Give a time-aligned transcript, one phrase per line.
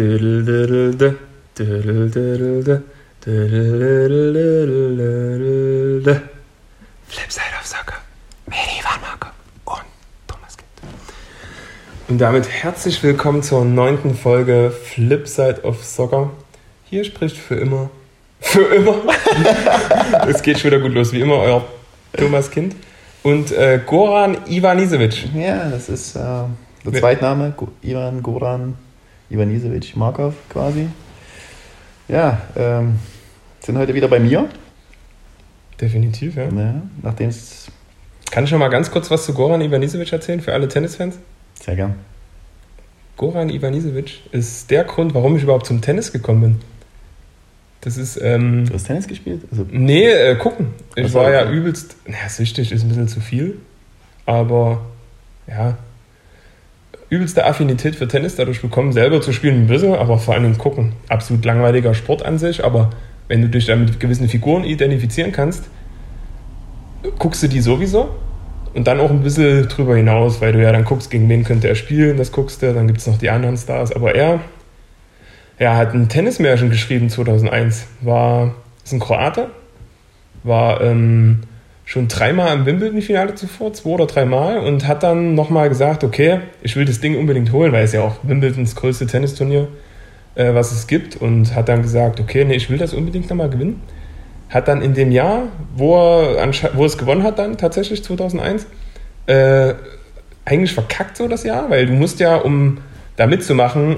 [0.00, 1.18] Flipside
[7.60, 7.96] of Soccer
[8.46, 9.28] mit Ivan Marco
[9.66, 9.84] und
[10.26, 10.70] Thomas Kind.
[12.08, 16.30] Und damit herzlich willkommen zur neunten Folge Flipside of Soccer.
[16.86, 17.90] Hier spricht für immer,
[18.40, 19.02] für immer.
[20.28, 21.62] es geht schon wieder gut los, wie immer, euer
[22.16, 22.74] Thomas Kind
[23.22, 25.34] und äh, Goran Ivanisevic.
[25.34, 26.20] Ja, das ist äh,
[26.86, 28.78] der Zweitname, Ivan Goran
[29.30, 30.88] Ivanisevic Markov quasi.
[32.08, 32.98] Ja, ähm,
[33.60, 34.48] sind heute wieder bei mir.
[35.80, 36.48] Definitiv, ja.
[36.48, 37.68] ja Nachdem es.
[38.30, 41.18] Kann ich schon mal ganz kurz was zu Goran Ivanisevic erzählen für alle Tennisfans?
[41.54, 41.94] Sehr gern.
[43.16, 46.60] Goran Ivanisevic ist der Grund, warum ich überhaupt zum Tennis gekommen bin.
[47.80, 48.18] Das ist.
[48.20, 49.42] Ähm, du hast Tennis gespielt?
[49.50, 50.68] Also, nee, äh, gucken.
[50.96, 51.32] Ich war okay.
[51.32, 51.96] ja übelst.
[52.06, 53.58] Naja, süchtig ist ein bisschen zu viel.
[54.26, 54.82] Aber
[55.46, 55.78] ja,
[57.10, 60.92] übelste Affinität für Tennis dadurch bekommen, selber zu spielen ein bisschen, aber vor allem gucken.
[61.08, 62.90] Absolut langweiliger Sport an sich, aber
[63.28, 65.64] wenn du dich dann mit gewissen Figuren identifizieren kannst,
[67.18, 68.10] guckst du die sowieso
[68.74, 71.68] und dann auch ein bisschen drüber hinaus, weil du ja dann guckst, gegen wen könnte
[71.68, 74.40] er spielen, das guckst du, dann gibt es noch die anderen Stars, aber er,
[75.58, 79.48] er hat ein Tennismärchen geschrieben 2001, war, ist ein Kroate,
[80.44, 81.40] war ähm,
[81.90, 86.76] schon dreimal im Wimbledon-Finale zuvor, zwei oder dreimal, und hat dann nochmal gesagt, okay, ich
[86.76, 89.66] will das Ding unbedingt holen, weil es ja auch Wimbledons größte Tennisturnier,
[90.36, 93.50] äh, was es gibt, und hat dann gesagt, okay, nee, ich will das unbedingt nochmal
[93.50, 93.82] gewinnen.
[94.50, 98.68] Hat dann in dem Jahr, wo er, wo er es gewonnen hat, dann tatsächlich 2001,
[99.26, 99.74] äh,
[100.44, 102.78] eigentlich verkackt so das Jahr, weil du musst ja, um
[103.16, 103.96] da mitzumachen,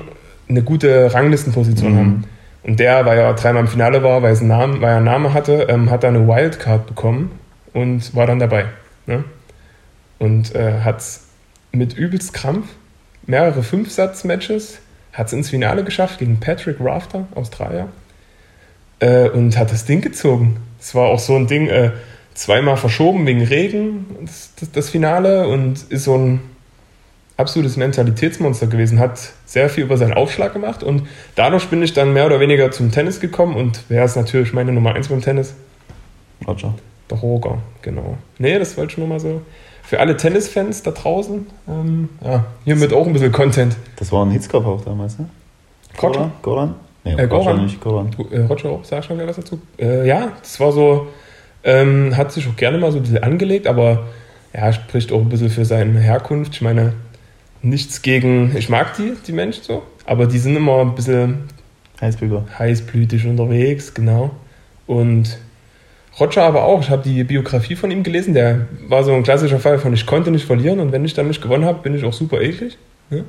[0.48, 1.98] eine gute Ranglistenposition mhm.
[1.98, 2.24] haben.
[2.62, 5.04] Und der, weil er dreimal im Finale war, weil, es einen Namen, weil er einen
[5.04, 7.41] Namen hatte, ähm, hat da eine Wildcard bekommen
[7.72, 8.66] und war dann dabei.
[9.06, 9.24] Ne?
[10.18, 11.02] Und äh, hat
[11.72, 12.66] mit übelst Krampf
[13.26, 14.78] mehrere Fünfsatz-Matches,
[15.12, 17.88] hat es ins Finale geschafft gegen Patrick Rafter, Australier,
[19.00, 20.58] äh, und hat das Ding gezogen.
[20.80, 21.92] Es war auch so ein Ding, äh,
[22.34, 26.40] zweimal verschoben wegen Regen, das, das, das, Finale, und ist so ein
[27.36, 32.12] absolutes Mentalitätsmonster gewesen, hat sehr viel über seinen Aufschlag gemacht und dadurch bin ich dann
[32.12, 35.54] mehr oder weniger zum Tennis gekommen und wer ist natürlich meine Nummer eins beim Tennis?
[36.46, 36.74] Roger.
[37.12, 38.16] Roger, genau.
[38.38, 39.42] Nee, das wollte ich nur mal so.
[39.82, 43.76] Für alle Tennisfans da draußen, ähm, ja, hiermit auch ein bisschen Content.
[43.96, 45.28] Das war ein Hitzkopf auch damals, ne?
[46.00, 46.30] Roger?
[46.40, 46.74] Goran?
[47.04, 47.64] Nee, äh, Goran.
[47.64, 48.10] nicht, Goran.
[48.30, 49.60] Äh, Roger auch, sag schon was dazu.
[49.78, 51.08] Äh, ja, das war so,
[51.64, 54.04] ähm, hat sich auch gerne mal so ein bisschen angelegt, aber
[54.54, 56.54] ja, spricht auch ein bisschen für seine Herkunft.
[56.54, 56.94] Ich meine,
[57.60, 61.44] nichts gegen, ich mag die, die Menschen so, aber die sind immer ein bisschen
[62.00, 62.44] Heißblüter.
[62.58, 64.30] heißblütig unterwegs, genau.
[64.86, 65.38] Und
[66.18, 66.80] Roger aber auch.
[66.80, 68.34] Ich habe die Biografie von ihm gelesen.
[68.34, 71.28] Der war so ein klassischer Fall von ich konnte nicht verlieren und wenn ich dann
[71.28, 72.76] nicht gewonnen habe, bin ich auch super eklig.
[73.10, 73.24] Ne?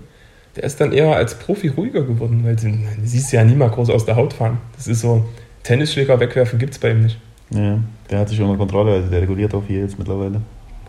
[0.55, 2.71] Der ist dann eher als Profi ruhiger geworden, weil du
[3.03, 4.59] siehst ja nie mal groß aus der Haut fahren.
[4.75, 5.25] Das ist so,
[5.63, 7.19] Tennisschläger wegwerfen gibt es bei ihm nicht.
[7.49, 7.79] Ja,
[8.09, 10.41] der hat sich unter Kontrolle, also der reguliert auch hier jetzt mittlerweile.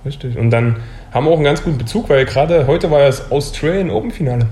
[0.04, 0.36] Richtig.
[0.36, 0.76] Und dann
[1.12, 4.10] haben wir auch einen ganz guten Bezug, weil gerade heute war ja das Australian Open
[4.10, 4.48] Finale.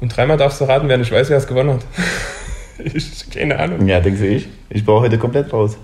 [0.00, 1.84] Und dreimal darfst du raten, wer nicht weiß, wer es gewonnen hat.
[2.84, 3.86] ich, keine Ahnung.
[3.86, 4.48] Ja, denkst du ich?
[4.70, 5.76] Ich brauche heute komplett raus.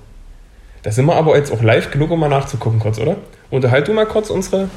[0.87, 3.17] Da sind wir aber jetzt auch live genug, um mal nachzugucken kurz, oder?
[3.51, 4.69] Unterhalt du mal kurz unsere,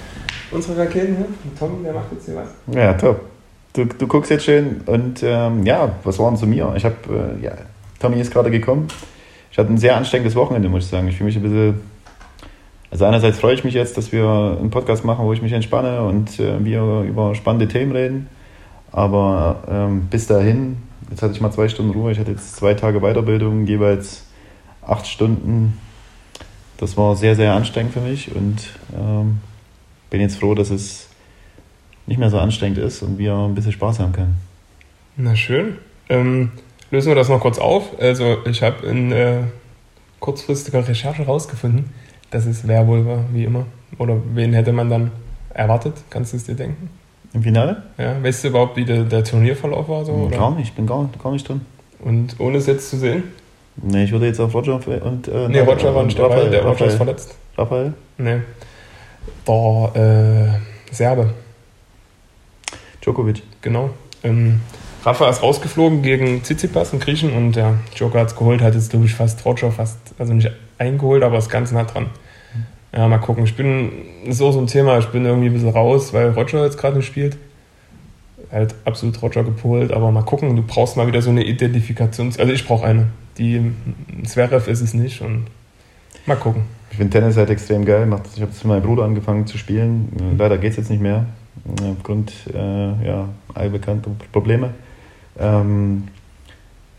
[0.49, 1.27] unsere Raketen hier.
[1.59, 2.75] Tom, der macht jetzt hier was.
[2.75, 3.21] Ja, top.
[3.73, 6.73] Du, du guckst jetzt schön und ähm, ja, was war denn zu mir?
[6.75, 6.95] Ich habe,
[7.39, 7.51] äh, ja,
[7.99, 8.87] Tommy ist gerade gekommen.
[9.51, 11.07] Ich hatte ein sehr anstrengendes Wochenende, muss ich sagen.
[11.09, 11.79] Ich fühle mich ein bisschen.
[12.89, 16.01] Also einerseits freue ich mich jetzt, dass wir einen Podcast machen, wo ich mich entspanne
[16.01, 18.29] und äh, wir über spannende Themen reden.
[18.91, 20.77] Aber ähm, bis dahin,
[21.11, 22.11] jetzt hatte ich mal zwei Stunden Ruhe.
[22.11, 24.25] Ich hatte jetzt zwei Tage Weiterbildung, jeweils
[24.81, 25.77] acht Stunden
[26.79, 29.39] das war sehr, sehr anstrengend für mich und ähm,
[30.09, 31.09] bin jetzt froh, dass es
[32.07, 34.37] nicht mehr so anstrengend ist und wir ein bisschen Spaß haben können.
[35.17, 35.75] Na schön.
[36.07, 36.51] Ähm,
[36.89, 37.99] lösen wir das noch kurz auf.
[37.99, 39.41] Also ich habe in äh,
[40.19, 41.89] kurzfristiger Recherche herausgefunden,
[42.31, 43.65] dass es Werwolf war, wie immer.
[43.97, 45.11] Oder wen hätte man dann
[45.53, 45.95] erwartet?
[46.09, 46.89] Kannst du es dir denken?
[47.33, 47.83] Im Finale?
[47.97, 50.05] Ja, weißt du überhaupt, wie der, der Turnierverlauf war?
[50.05, 50.37] So, oder?
[50.37, 51.61] Gar nicht, ich bin gar, gar nicht drin.
[51.99, 53.23] Und ohne es jetzt zu sehen?
[53.81, 55.27] Nee, ich würde jetzt auf Roger und.
[55.27, 57.35] Äh, nee, Roger war nicht dabei, der Roger ist verletzt.
[57.57, 57.93] Raphael?
[58.17, 58.39] Nee.
[59.47, 60.59] Der
[60.91, 61.33] äh, Serbe.
[63.01, 63.43] Djokovic.
[63.61, 63.91] Genau.
[64.23, 64.61] Ähm,
[65.05, 68.89] Rafa ist rausgeflogen gegen Tsitsipas, einen Griechen, und der Joker hat es geholt, hat jetzt,
[68.89, 72.07] glaube ich, fast Roger fast, also nicht eingeholt, aber ist ganz nah dran.
[72.91, 73.43] Ja, mal gucken.
[73.43, 73.91] Ich bin,
[74.25, 76.77] das ist auch so ein Thema, ich bin irgendwie ein bisschen raus, weil Roger jetzt
[76.77, 77.37] gerade nicht spielt.
[78.51, 82.51] Halt absolut Roger gepolt, aber mal gucken, du brauchst mal wieder so eine Identifikations-, also
[82.51, 83.07] ich brauche eine
[83.39, 83.71] die
[84.25, 85.45] Zverev ist es nicht und
[86.25, 86.63] mal gucken.
[86.91, 88.07] Ich finde Tennis halt extrem geil.
[88.35, 90.35] Ich habe es mit meinem Bruder angefangen zu spielen.
[90.37, 91.25] Leider geht es jetzt nicht mehr,
[91.81, 94.71] aufgrund äh, ja, allbekannter Probleme.
[95.39, 96.07] Ähm,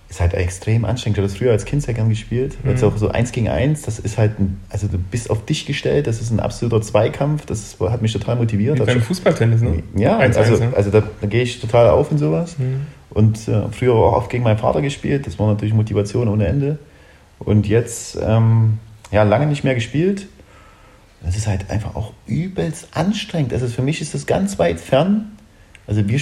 [0.08, 1.18] ist halt extrem anstrengend.
[1.18, 2.56] Ich habe das früher als Kind sehr gern gespielt.
[2.64, 2.70] Mhm.
[2.70, 5.66] Jetzt auch so eins gegen eins, das ist halt, ein, also du bist auf dich
[5.66, 8.80] gestellt, das ist ein absoluter Zweikampf, das hat mich total motiviert.
[8.80, 9.84] Wie beim Fußballtennis, ne?
[9.94, 12.58] Ja, 1 -1, also, also da, da gehe ich total auf in sowas.
[12.58, 12.86] Mhm.
[13.10, 16.78] Und äh, früher auch oft gegen meinen Vater gespielt, das war natürlich Motivation ohne Ende.
[17.38, 18.78] Und jetzt, ähm,
[19.10, 20.28] ja, lange nicht mehr gespielt.
[21.22, 23.52] Das ist halt einfach auch übelst anstrengend.
[23.52, 25.32] Also für mich ist das ganz weit fern
[25.90, 26.20] also wir,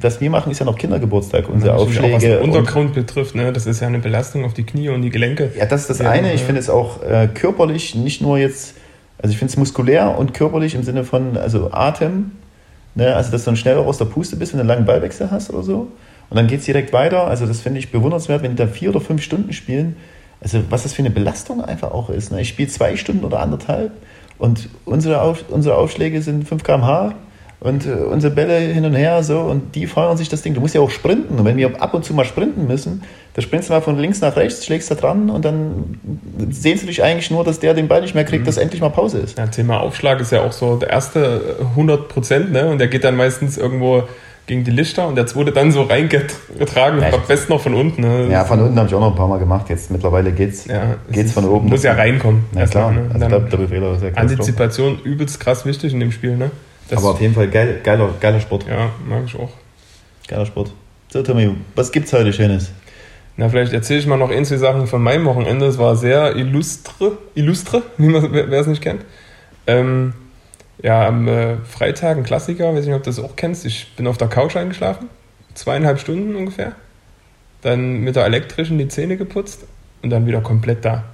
[0.00, 2.06] was wir machen, ist ja noch Kindergeburtstag, unsere ja, Aufschläge.
[2.06, 3.52] Auch was den Untergrund betrifft, ne?
[3.52, 5.52] das ist ja eine Belastung auf die Knie und die Gelenke.
[5.54, 6.32] Ja, das ist das ja, eine.
[6.32, 8.74] Ich finde es auch äh, körperlich, nicht nur jetzt,
[9.18, 12.30] also ich finde es muskulär und körperlich im Sinne von also Atem,
[12.94, 13.14] ne?
[13.14, 15.50] also dass du dann schneller aus der Puste bist, wenn du einen langen Ballwechsel hast
[15.50, 15.88] oder so.
[16.32, 17.26] Und dann geht es direkt weiter.
[17.26, 19.96] Also das finde ich bewundernswert, wenn die da vier oder fünf Stunden spielen.
[20.40, 22.32] Also was das für eine Belastung einfach auch ist.
[22.32, 22.40] Ne?
[22.40, 23.92] Ich spiele zwei Stunden oder anderthalb
[24.38, 27.14] und unsere, Auf, unsere Aufschläge sind 5 km/h
[27.60, 30.54] und äh, unsere Bälle hin und her so und die feuern sich das Ding.
[30.54, 31.38] Du musst ja auch sprinten.
[31.38, 33.02] Und wenn wir ab und zu mal sprinten müssen,
[33.34, 36.00] da sprintest du mal von links nach rechts, schlägst da dran und dann
[36.48, 38.46] sehnst du dich eigentlich nur, dass der den Ball nicht mehr kriegt, mhm.
[38.46, 39.36] dass endlich mal Pause ist.
[39.36, 42.70] Ja, Thema Aufschlag ist ja auch so der erste 100 Prozent, ne?
[42.70, 44.04] Und der geht dann meistens irgendwo
[44.46, 48.02] gegen die Lichter und der zweite dann so reingetragen, ja, am besten noch von unten.
[48.02, 48.28] Ne?
[48.30, 49.68] Ja, von unten habe ich auch noch ein paar Mal gemacht.
[49.68, 51.68] Jetzt mittlerweile geht's, ja, geht's von oben.
[51.68, 52.44] Muss ja reinkommen.
[52.54, 52.90] Ja, klar.
[52.90, 53.10] Ne?
[53.12, 56.50] Also da, der Befehler ist ja Antizipation übelst krass wichtig in dem Spiel, ne?
[56.88, 58.66] Das Aber auf jeden Fall geil, geiler, geiler Sport.
[58.68, 59.50] Ja, mag ich auch.
[60.28, 60.72] Geiler Sport.
[61.08, 62.72] So, Tommy, was gibt's heute Schönes?
[63.36, 65.66] Na, vielleicht erzähle ich mal noch ein, zwei Sachen von meinem Wochenende.
[65.66, 69.02] Es war sehr illustre, illustre, wie man, wer es nicht kennt.
[69.66, 70.14] Ähm,
[70.80, 73.64] ja, am äh, Freitag ein Klassiker, weiß nicht, ob du das auch kennst.
[73.66, 75.08] Ich bin auf der Couch eingeschlafen,
[75.54, 76.72] zweieinhalb Stunden ungefähr.
[77.62, 79.64] Dann mit der elektrischen die Zähne geputzt
[80.02, 81.04] und dann wieder komplett da.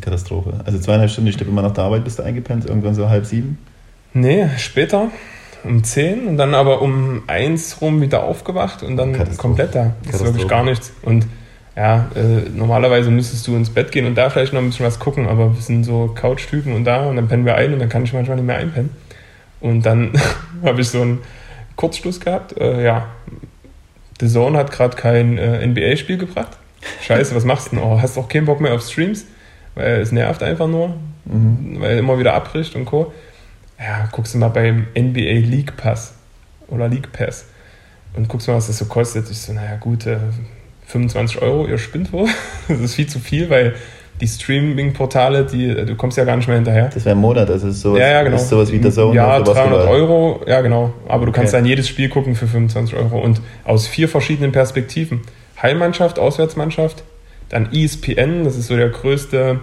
[0.00, 0.60] Katastrophe.
[0.64, 3.26] Also zweieinhalb Stunden, ich steppe immer nach der Arbeit, bist du eingepennt, irgendwann so halb
[3.26, 3.58] sieben.
[4.14, 5.10] Nee, später
[5.64, 9.94] um 10 und dann aber um 1 rum wieder aufgewacht und dann komplett da.
[10.04, 10.92] Das ist wirklich gar nichts.
[11.02, 11.26] Und
[11.76, 14.98] ja, äh, normalerweise müsstest du ins Bett gehen und da vielleicht noch ein bisschen was
[14.98, 17.88] gucken, aber wir sind so Couch-Typen und da und dann pennen wir ein und dann
[17.88, 18.90] kann ich manchmal nicht mehr einpennen.
[19.60, 20.12] Und dann
[20.64, 21.20] habe ich so einen
[21.76, 22.58] Kurzschluss gehabt.
[22.58, 23.08] Äh, ja,
[24.20, 26.56] The Zone hat gerade kein äh, NBA-Spiel gebracht.
[27.02, 27.84] Scheiße, was machst du denn?
[27.84, 29.26] Oh, hast auch keinen Bock mehr auf Streams,
[29.74, 30.94] weil es nervt einfach nur,
[31.24, 31.80] mhm.
[31.80, 33.12] weil immer wieder abbricht und Co
[33.78, 36.14] ja, guckst du mal beim NBA League Pass
[36.68, 37.46] oder League Pass
[38.14, 39.30] und guckst mal, was das so kostet.
[39.30, 40.18] Ich so, naja, gut, äh,
[40.86, 42.28] 25 Euro, ihr spinnt wohl.
[42.68, 43.74] das ist viel zu viel, weil
[44.20, 46.90] die Streaming-Portale, die, du kommst ja gar nicht mehr hinterher.
[46.92, 48.36] Das wäre ein Monat, das ist sowas, ja, ja, genau.
[48.36, 49.14] ist sowas wie der Zone.
[49.14, 50.92] Ja, 300 Euro, ja genau.
[51.06, 51.62] Aber du kannst okay.
[51.62, 55.20] dann jedes Spiel gucken für 25 Euro und aus vier verschiedenen Perspektiven.
[55.60, 57.02] Heimmannschaft, Auswärtsmannschaft,
[57.48, 59.60] dann ESPN, das ist so der größte,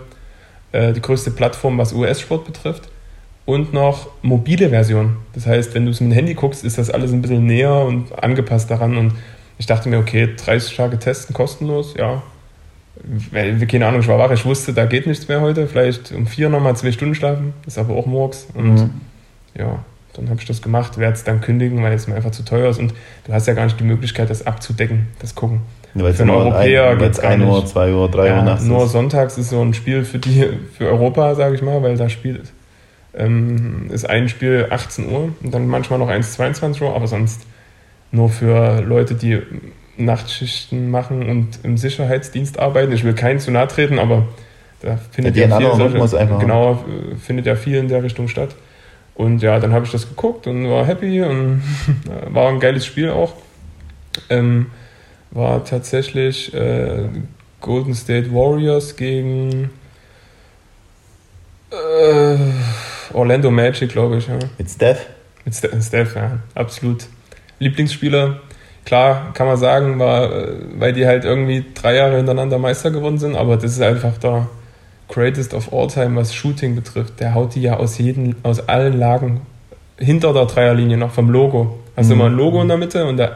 [0.72, 2.90] äh, die größte Plattform, was US-Sport betrifft
[3.46, 5.18] und noch mobile Version.
[5.34, 7.76] Das heißt, wenn du es mit dem Handy guckst, ist das alles ein bisschen näher
[7.76, 8.98] und angepasst daran.
[8.98, 9.14] Und
[9.58, 12.22] ich dachte mir, okay, 30 Tage testen kostenlos, ja.
[13.68, 15.68] Keine Ahnung, ich war wach, ich wusste, da geht nichts mehr heute.
[15.68, 18.48] Vielleicht um vier nochmal zwei Stunden schlafen, ist aber auch morgens.
[18.54, 18.92] Und mhm.
[19.58, 19.80] ja,
[20.14, 22.70] dann habe ich das gemacht, werde es dann kündigen, weil es mir einfach zu teuer
[22.70, 22.80] ist.
[22.80, 22.94] Und
[23.26, 25.62] du hast ja gar nicht die Möglichkeit, das abzudecken, das Gucken.
[25.96, 28.64] Ja, für einen Europäer geht es 1 Uhr, 2 Uhr, 3 ja, Uhr nachts.
[28.64, 32.10] Nur sonntags ist so ein Spiel für, die, für Europa, sage ich mal, weil da
[32.10, 32.52] spielt
[33.16, 37.42] ähm, ist ein Spiel 18 Uhr und dann manchmal noch eins 22 Uhr, aber sonst
[38.14, 39.42] nur für Leute, die
[39.98, 42.92] Nachtschichten machen und im Sicherheitsdienst arbeiten.
[42.94, 44.28] Ich will keinen zu nahe treten, aber
[44.82, 46.86] da findet ja, ja viel solche, genau,
[47.20, 48.56] findet ja viel in der Richtung statt.
[49.16, 51.64] Und ja, dann habe ich das geguckt und war happy und
[52.30, 53.34] war ein geiles Spiel auch.
[54.30, 54.68] Ähm,
[55.32, 57.08] war tatsächlich äh,
[57.62, 59.72] Golden State Warriors gegen
[61.72, 62.38] äh,
[63.14, 64.28] Orlando Magic, glaube ich.
[64.28, 64.38] Ja.
[64.58, 65.08] Mit Steph?
[65.46, 67.08] Mit Steph, ja, absolut.
[67.60, 68.42] Lieblingsspieler,
[68.86, 73.18] klar, kann man sagen, war, äh, weil die halt irgendwie drei Jahre hintereinander Meister geworden
[73.18, 74.48] sind, aber das ist einfach der
[75.10, 77.20] greatest of all time, was Shooting betrifft.
[77.20, 79.42] Der haut die ja aus, jeden, aus allen Lagen
[79.98, 81.80] hinter der Dreierlinie noch vom Logo.
[81.96, 82.22] Hast du mhm.
[82.22, 83.36] immer ein Logo in der Mitte und der,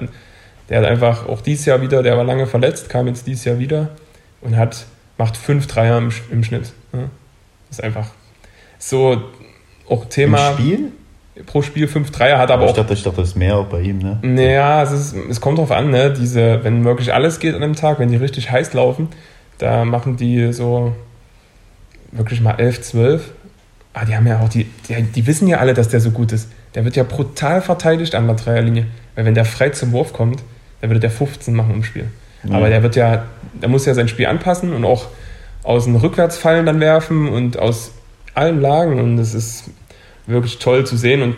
[0.69, 3.59] der, hat einfach auch dieses Jahr wieder, der war lange verletzt, kam jetzt dieses Jahr
[3.59, 3.89] wieder
[4.41, 4.85] und hat,
[5.17, 6.73] macht fünf Dreier im, im Schnitt.
[6.91, 8.07] Das ist einfach
[8.79, 9.21] so
[9.87, 10.49] auch Thema.
[10.49, 10.91] Im Spiel?
[11.45, 12.75] Pro Spiel 5 Dreier hat aber ich auch.
[12.75, 14.19] Dachte, ich dachte, das ist mehr bei ihm, ne?
[14.21, 16.11] Naja, es, ist, es kommt drauf an, ne?
[16.11, 19.09] Diese, wenn wirklich alles geht an einem Tag, wenn die richtig heiß laufen,
[19.57, 20.95] da machen die so
[22.11, 23.31] wirklich mal 11, 12.
[23.93, 26.31] Ah, die haben ja auch, die, die, die wissen ja alle, dass der so gut
[26.31, 26.49] ist.
[26.75, 28.87] Der wird ja brutal verteidigt an der Dreierlinie.
[29.15, 30.43] Weil wenn der frei zum Wurf kommt,
[30.81, 32.05] dann würde der 15 machen im Spiel.
[32.43, 32.55] Ja.
[32.55, 33.25] Aber der wird ja,
[33.61, 35.07] der muss ja sein Spiel anpassen und auch
[35.63, 37.91] aus dem Rückwärtsfallen dann werfen und aus
[38.35, 39.71] allen Lagen und es ist
[40.27, 41.35] wirklich toll zu sehen und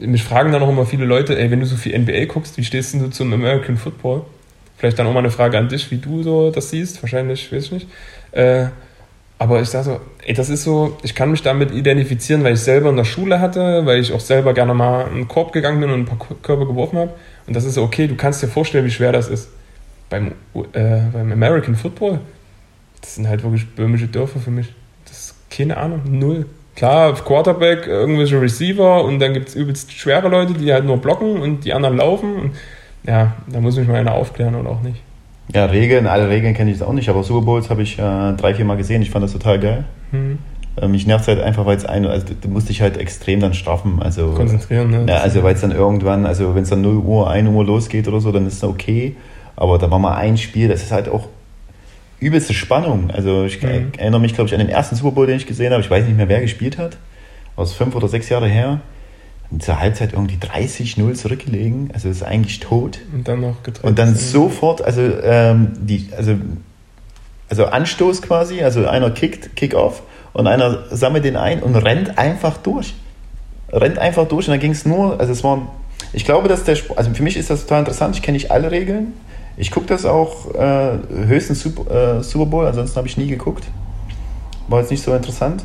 [0.00, 2.56] äh, mich fragen dann auch immer viele Leute, ey, wenn du so viel NBA guckst,
[2.56, 4.22] wie stehst du zum American Football?
[4.76, 7.02] Vielleicht dann auch mal eine Frage an dich, wie du so das siehst.
[7.02, 7.88] Wahrscheinlich, weiß ich nicht.
[8.30, 8.66] Äh,
[9.40, 12.60] aber ich sage so, ey, das ist so, ich kann mich damit identifizieren, weil ich
[12.60, 15.90] selber in der Schule hatte, weil ich auch selber gerne mal einen Korb gegangen bin
[15.90, 17.14] und ein paar Körbe geworfen habe.
[17.46, 19.48] Und das ist so, okay, du kannst dir vorstellen, wie schwer das ist.
[20.10, 20.32] Beim,
[20.72, 22.20] äh, beim American Football,
[23.00, 24.72] das sind halt wirklich böhmische Dörfer für mich.
[25.04, 26.46] Das ist keine Ahnung, null.
[26.78, 31.40] Klar, Quarterback, irgendwelche Receiver und dann gibt es übelst schwere Leute, die halt nur blocken
[31.40, 32.36] und die anderen laufen.
[32.36, 32.50] Und
[33.04, 35.02] ja, da muss mich mal einer aufklären oder auch nicht.
[35.52, 38.54] Ja, Regeln, alle Regeln kenne ich auch nicht, aber Super Bowls habe ich äh, drei,
[38.54, 39.02] vier Mal gesehen.
[39.02, 39.84] Ich fand das total geil.
[40.12, 40.38] Mhm.
[40.80, 43.54] Äh, mich nervt halt einfach, weil es ein, also du musst dich halt extrem dann
[43.54, 44.00] straffen.
[44.00, 45.04] Also, Konzentrieren, ne?
[45.08, 48.06] Ja, also weil es dann irgendwann, also wenn es dann 0 Uhr, 1 Uhr losgeht
[48.06, 49.16] oder so, dann ist es okay.
[49.56, 51.26] Aber da war mal ein Spiel, das ist halt auch
[52.20, 53.10] übelste Spannung.
[53.10, 53.92] Also ich mhm.
[53.96, 55.82] erinnere mich, glaube ich, an den ersten Super Bowl, den ich gesehen habe.
[55.82, 56.96] Ich weiß nicht mehr, wer gespielt hat.
[57.56, 58.80] Aus fünf oder sechs Jahre her
[59.50, 62.98] und zur Halbzeit irgendwie 30-0 zurückgelegen, also ist eigentlich tot.
[63.12, 63.84] Und dann noch getrennt.
[63.84, 66.36] Und dann sofort, also, ähm, die, also,
[67.48, 70.02] also Anstoß quasi, also einer kickt, Kick-off
[70.34, 72.94] und einer sammelt den ein und rennt einfach durch.
[73.72, 75.74] Rennt einfach durch und dann ging es nur, also es war,
[76.12, 78.70] ich glaube, dass der, also für mich ist das total interessant, ich kenne nicht alle
[78.70, 79.14] Regeln.
[79.60, 83.64] Ich gucke das auch äh, höchstens Super, äh, Super Bowl, ansonsten habe ich nie geguckt.
[84.68, 85.64] War jetzt nicht so interessant.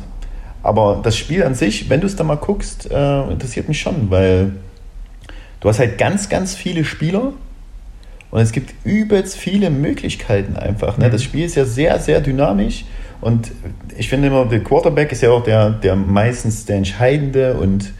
[0.64, 4.10] Aber das Spiel an sich, wenn du es da mal guckst, äh, interessiert mich schon,
[4.10, 4.52] weil
[5.60, 7.34] du hast halt ganz, ganz viele Spieler
[8.32, 10.98] und es gibt übelst viele Möglichkeiten einfach.
[10.98, 11.06] Ne?
[11.06, 11.12] Mhm.
[11.12, 12.86] Das Spiel ist ja sehr, sehr dynamisch
[13.20, 13.52] und
[13.96, 17.92] ich finde immer, der Quarterback ist ja auch der, der meistens der entscheidende und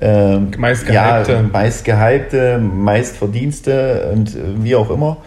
[0.00, 1.32] ähm, meist gehypte.
[1.32, 5.18] Ja, meist gehypte, meist Verdienste und äh, wie auch immer.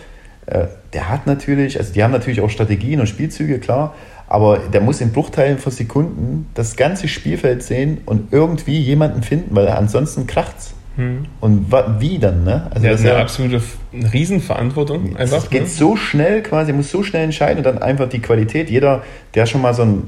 [0.46, 3.94] Äh, der hat natürlich, also die haben natürlich auch Strategien und Spielzüge, klar,
[4.28, 9.56] aber der muss in Bruchteilen von Sekunden das ganze Spielfeld sehen und irgendwie jemanden finden,
[9.56, 10.74] weil ansonsten kracht's.
[10.96, 11.26] Hm.
[11.42, 12.68] Und wie dann, ne?
[12.74, 13.62] Also das ist eine ja, absolute
[13.94, 15.18] Riesenverantwortung.
[15.18, 15.68] Einfach, es geht ne?
[15.68, 18.70] so schnell quasi, muss so schnell entscheiden und dann einfach die Qualität.
[18.70, 19.04] Jeder,
[19.34, 20.04] der schon mal so ein,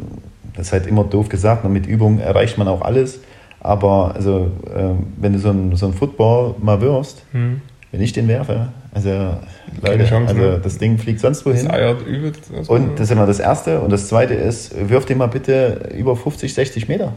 [0.55, 3.19] das ist halt immer doof gesagt, ne, mit Übung erreicht man auch alles.
[3.59, 7.61] Aber also, äh, wenn du so ein, so Football mal wirfst, hm.
[7.91, 9.37] wenn ich den werfe, also,
[9.81, 10.59] Leute, Chance, also ne?
[10.63, 11.65] das Ding fliegt sonst wohin.
[11.65, 12.49] Das eiert übelst.
[12.67, 13.79] Und das ist immer das Erste.
[13.81, 17.13] Und das Zweite ist, wirf den mal bitte über 50, 60 Meter.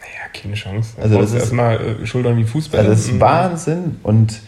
[0.00, 0.94] Naja, keine Chance.
[1.00, 2.80] Also das ist erstmal äh, Schultern wie Fußball.
[2.80, 3.20] Also das ist mhm.
[3.20, 3.96] Wahnsinn.
[4.02, 4.40] Und,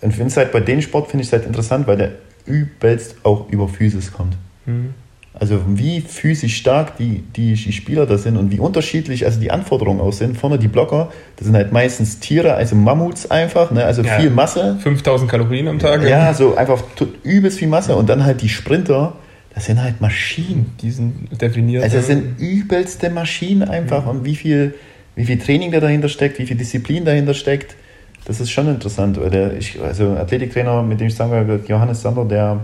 [0.00, 2.12] und finde es halt bei dem Sport finde ich es halt interessant, weil der
[2.46, 4.36] übelst auch über Physis kommt.
[4.66, 4.94] Mhm.
[5.40, 9.50] Also wie physisch stark die, die, die Spieler da sind und wie unterschiedlich also die
[9.50, 10.36] Anforderungen auch sind.
[10.36, 13.84] Vorne die Blocker, das sind halt meistens Tiere, also Mammuts einfach, ne?
[13.84, 14.76] also ja, viel Masse.
[14.80, 16.02] 5000 Kalorien am Tag.
[16.08, 16.82] Ja, so einfach
[17.22, 17.94] übelst viel Masse.
[17.94, 19.14] Und dann halt die Sprinter,
[19.54, 20.74] das sind halt Maschinen.
[20.82, 21.84] Die sind definiert.
[21.84, 24.04] Also das sind übelste Maschinen einfach.
[24.04, 24.10] Mhm.
[24.10, 24.74] Und wie viel,
[25.14, 27.76] wie viel Training da dahinter steckt, wie viel Disziplin dahinter steckt,
[28.24, 29.18] das ist schon interessant.
[29.18, 32.60] Oder ich, also Athletiktrainer, mit dem ich sagen würde, Johannes Sander, der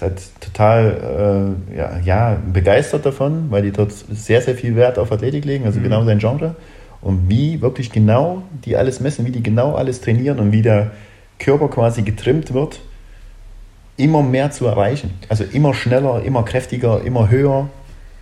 [0.00, 4.98] ist halt total äh, ja, ja, begeistert davon, weil die dort sehr, sehr viel Wert
[4.98, 5.84] auf Athletik legen, also mhm.
[5.84, 6.56] genau sein Genre.
[7.02, 10.90] Und wie wirklich genau die alles messen, wie die genau alles trainieren und wie der
[11.38, 12.80] Körper quasi getrimmt wird,
[13.96, 15.10] immer mehr zu erreichen.
[15.28, 17.68] Also immer schneller, immer kräftiger, immer höher.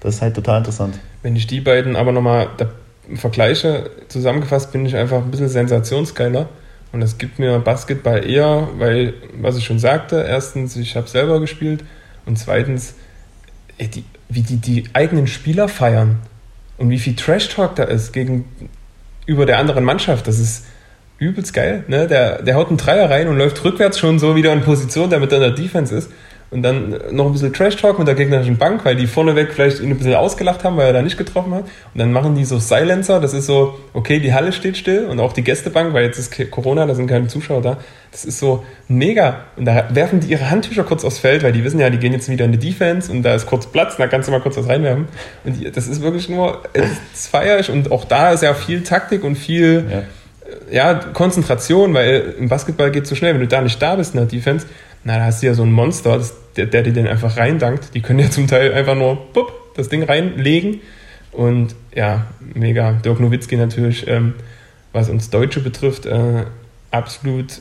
[0.00, 0.98] Das ist halt total interessant.
[1.22, 2.48] Wenn ich die beiden aber nochmal
[3.14, 6.48] vergleiche, zusammengefasst bin ich einfach ein bisschen sensationsgeiler
[6.92, 11.40] und das gibt mir Basketball eher, weil, was ich schon sagte, erstens, ich habe selber
[11.40, 11.84] gespielt
[12.26, 12.94] und zweitens,
[13.78, 16.20] die, wie die die eigenen Spieler feiern
[16.78, 20.26] und wie viel Trash-Talk da ist gegenüber der anderen Mannschaft.
[20.26, 20.64] Das ist
[21.18, 21.84] übelst geil.
[21.88, 22.06] Ne?
[22.06, 25.32] Der, der haut einen Dreier rein und läuft rückwärts schon so wieder in Position, damit
[25.32, 26.10] er in der Defense ist
[26.50, 29.90] und dann noch ein bisschen Trash-Talk mit der gegnerischen Bank, weil die vorneweg vielleicht ihn
[29.90, 31.64] ein bisschen ausgelacht haben, weil er da nicht getroffen hat.
[31.64, 35.20] Und dann machen die so Silencer, das ist so, okay, die Halle steht still und
[35.20, 37.76] auch die Gästebank, weil jetzt ist Corona, da sind keine Zuschauer da.
[38.10, 39.40] Das ist so mega.
[39.56, 42.14] Und da werfen die ihre Handtücher kurz aufs Feld, weil die wissen ja, die gehen
[42.14, 44.56] jetzt wieder in die Defense und da ist kurz Platz, da kannst du mal kurz
[44.56, 45.06] was reinwerfen.
[45.44, 48.82] Und die, das ist wirklich nur, das feiere ich und auch da ist ja viel
[48.82, 49.84] Taktik und viel,
[50.70, 50.94] ja.
[50.94, 54.14] ja Konzentration, weil im Basketball geht es so schnell, wenn du da nicht da bist
[54.14, 54.66] in der Defense,
[55.04, 57.94] na, da hast du ja so ein Monster, das, der, der dir den einfach reindankt.
[57.94, 60.80] Die können ja zum Teil einfach nur pup, das Ding reinlegen.
[61.32, 62.92] Und ja, mega.
[62.92, 64.34] Dirk Nowitzki natürlich, ähm,
[64.92, 66.44] was uns Deutsche betrifft, äh,
[66.90, 67.60] absolut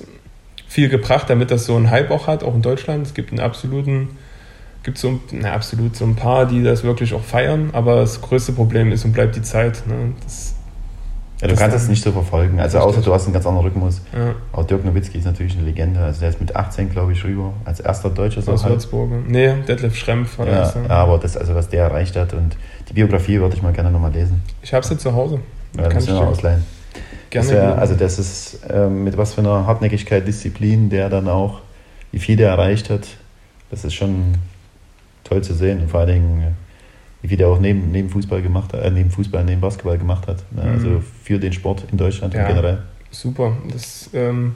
[0.67, 3.05] viel gebracht, damit das so einen Hype auch hat, auch in Deutschland.
[3.05, 4.09] Es gibt einen absoluten,
[4.83, 8.51] gibt so, na, absolut so ein paar, die das wirklich auch feiern, aber das größte
[8.53, 9.87] Problem ist und bleibt die Zeit.
[9.87, 10.13] Ne?
[10.23, 10.56] Das
[11.41, 14.01] ja, du kannst es nicht so verfolgen, also außer du hast einen ganz anderen Rhythmus.
[14.11, 14.33] Ja.
[14.51, 15.99] Aber Dirk Nowitzki ist natürlich eine Legende.
[15.99, 18.41] Also der ist mit 18, glaube ich, rüber, als erster Deutscher.
[18.51, 18.73] Aus halt.
[18.73, 19.11] Würzburg.
[19.27, 20.75] Nee, Detlef Schrempf war ja, das.
[20.75, 22.57] Ja, aber das, also was der erreicht hat und
[22.89, 24.41] die Biografie würde ich mal gerne nochmal lesen.
[24.63, 25.39] Ich habe sie zu Hause.
[25.77, 26.65] Ja, kann ich mal ausleihen.
[27.29, 27.47] Gerne.
[27.47, 31.61] Das wär, also das ist ähm, mit was für einer Hartnäckigkeit, Disziplin, der dann auch
[32.11, 33.07] wie viel der erreicht hat.
[33.69, 34.35] Das ist schon
[35.23, 35.81] toll zu sehen.
[35.81, 36.55] Und vor allen Dingen,
[37.27, 40.27] wie viel der auch neben, neben Fußball gemacht hat, äh, neben Fußball, neben Basketball gemacht
[40.27, 40.43] hat.
[40.55, 40.61] Ne?
[40.61, 41.03] Also Mhm.
[41.23, 42.47] für den Sport in Deutschland Ja.
[42.47, 42.79] generell.
[43.11, 43.57] Super.
[43.71, 44.55] Das ähm,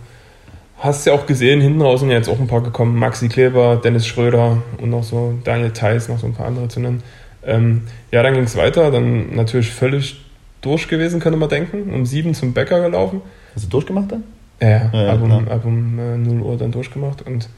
[0.79, 1.59] hast du ja auch gesehen.
[1.59, 2.95] Hinten raus sind ja jetzt auch ein paar gekommen.
[2.97, 6.79] Maxi Kleber, Dennis Schröder und noch so Daniel Theiss, noch so ein paar andere zu
[6.79, 7.03] nennen.
[7.43, 8.89] Ähm, ja, dann ging es weiter.
[8.91, 10.21] Dann natürlich völlig
[10.61, 11.91] durch gewesen, könnte man denken.
[11.93, 13.21] Um sieben zum Bäcker gelaufen.
[13.55, 14.23] Hast du durchgemacht dann?
[14.61, 17.49] Ja, ja, Ja, ja, ab, um, ab um äh, 0 Uhr dann durchgemacht und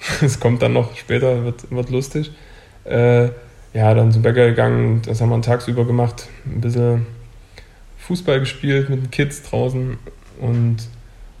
[0.22, 2.32] es kommt dann noch später, wird, wird lustig.
[2.84, 3.28] Äh,
[3.72, 7.06] ja, dann zum Bäcker gegangen, das haben wir tagsüber gemacht, ein bisschen
[7.98, 9.98] Fußball gespielt mit den Kids draußen
[10.40, 10.76] und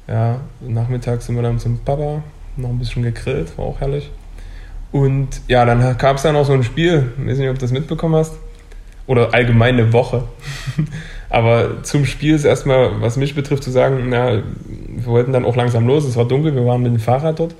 [0.06, 2.22] ja, nachmittags sind wir dann zum Papa,
[2.56, 4.10] noch ein bisschen gegrillt, war auch herrlich.
[4.90, 7.60] Und ja, dann gab es dann noch so ein Spiel, ich weiß nicht, ob du
[7.60, 8.34] das mitbekommen hast,
[9.06, 10.24] oder allgemein eine Woche.
[11.30, 15.56] Aber zum Spiel ist erstmal, was mich betrifft, zu sagen, na, wir wollten dann auch
[15.56, 17.54] langsam los, es war dunkel, wir waren mit dem Fahrrad dort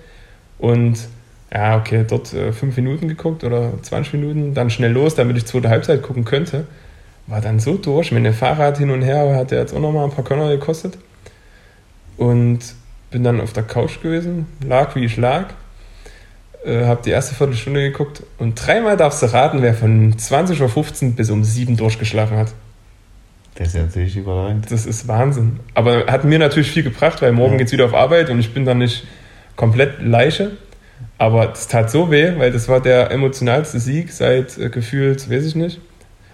[0.58, 0.98] und
[1.52, 5.46] ja, okay, dort äh, fünf Minuten geguckt oder 20 Minuten, dann schnell los, damit ich
[5.46, 6.66] zweite Halbzeit gucken könnte.
[7.26, 10.04] War dann so durch, mit dem Fahrrad hin und her hat der jetzt auch nochmal
[10.04, 10.98] ein paar Körner gekostet.
[12.16, 12.60] Und
[13.10, 15.46] bin dann auf der Couch gewesen, lag wie ich lag,
[16.64, 21.12] äh, habe die erste Viertelstunde geguckt und dreimal darfst du raten, wer von 20.15 Uhr
[21.12, 22.52] bis um 7 durchgeschlafen hat.
[23.54, 24.70] Das ist natürlich überragend.
[24.70, 25.60] Das ist Wahnsinn.
[25.74, 27.58] Aber hat mir natürlich viel gebracht, weil morgen Ja.
[27.58, 29.04] geht's wieder auf Arbeit und ich bin dann nicht
[29.56, 30.52] komplett Leiche.
[31.18, 35.44] Aber das tat so weh, weil das war der emotionalste Sieg seit äh, gefühlt, weiß
[35.44, 35.80] ich nicht,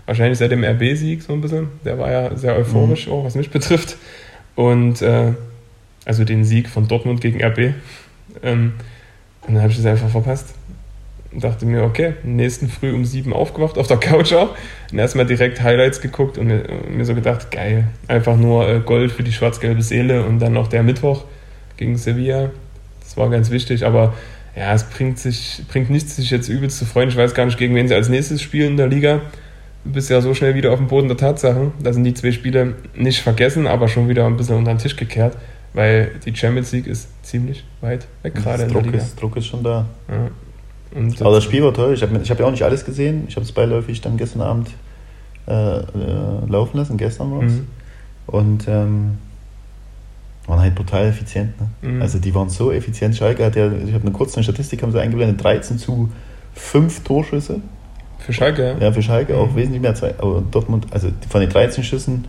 [0.06, 1.68] wahrscheinlich seit dem RB-Sieg so ein bisschen.
[1.84, 3.96] Der war ja sehr euphorisch, auch was mich betrifft.
[4.54, 5.32] Und äh,
[6.04, 7.74] also den Sieg von Dortmund gegen RB.
[8.42, 8.74] Ähm,
[9.46, 10.54] und dann habe ich das einfach verpasst.
[11.32, 14.54] Und dachte mir, okay, nächsten Früh um sieben aufgewacht, auf der Couch auch.
[14.92, 18.80] Und erstmal direkt Highlights geguckt und mir, und mir so gedacht, geil, einfach nur äh,
[18.80, 21.24] Gold für die schwarz-gelbe Seele und dann noch der Mittwoch
[21.76, 22.50] gegen Sevilla.
[23.00, 24.14] Das war ganz wichtig, aber
[24.56, 27.08] ja, es bringt, sich, bringt nichts, sich jetzt übelst zu freuen.
[27.08, 29.20] Ich weiß gar nicht, gegen wen sie als nächstes spielen in der Liga.
[29.84, 31.72] Du bist ja so schnell wieder auf dem Boden der Tatsachen.
[31.82, 34.96] Da sind die zwei Spiele nicht vergessen, aber schon wieder ein bisschen unter den Tisch
[34.96, 35.36] gekehrt,
[35.72, 38.98] weil die Champions League ist ziemlich weit weg, gerade in der Druck Liga.
[38.98, 39.86] ist, Druck ist schon da.
[40.08, 40.30] Ja.
[40.94, 41.94] Und Aber das Spiel war toll.
[41.94, 43.24] Ich habe ich hab ja auch nicht alles gesehen.
[43.28, 44.70] Ich habe es beiläufig dann gestern Abend
[45.48, 45.82] äh, äh,
[46.48, 46.96] laufen lassen.
[46.96, 47.52] Gestern war es.
[47.52, 47.66] Mhm.
[48.26, 49.18] Und ähm,
[50.46, 51.52] waren halt brutal effizient.
[51.60, 51.90] Ne?
[51.92, 52.02] Mhm.
[52.02, 53.16] Also die waren so effizient.
[53.16, 56.10] Schalke hat ja, ich habe eine kurze Statistik, haben sie eingeblendet, 13 zu
[56.54, 57.60] 5 Torschüsse.
[58.18, 58.92] Für Schalke, ja.
[58.92, 59.56] Für Schalke auch Mhm.
[59.56, 59.94] wesentlich mehr.
[59.94, 62.26] Zwei, aber Dortmund, also von den 13 Schüssen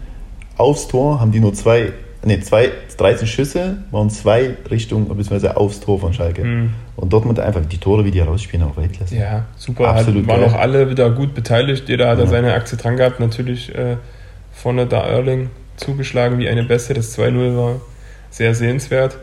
[0.57, 1.91] aufs Tor haben die nur zwei,
[2.23, 6.43] nee, zwei, 13 Schüsse waren zwei Richtung, beziehungsweise aufs Tor von Schalke.
[6.43, 6.73] Mhm.
[6.95, 9.15] Und Dortmund einfach, die Tore, wie die rausspielen, auch Weltklasse.
[9.17, 9.89] Ja, super.
[9.89, 11.89] Absolut Hat, waren auch alle wieder gut beteiligt.
[11.89, 12.29] Jeder hat da Ja.
[12.29, 13.19] seine Aktie dran gehabt.
[13.19, 13.97] Natürlich äh,
[14.53, 16.93] vorne da Erling zugeschlagen wie eine Beste.
[16.93, 17.75] Das 2-0 war
[18.35, 19.17] sehr sehenswert.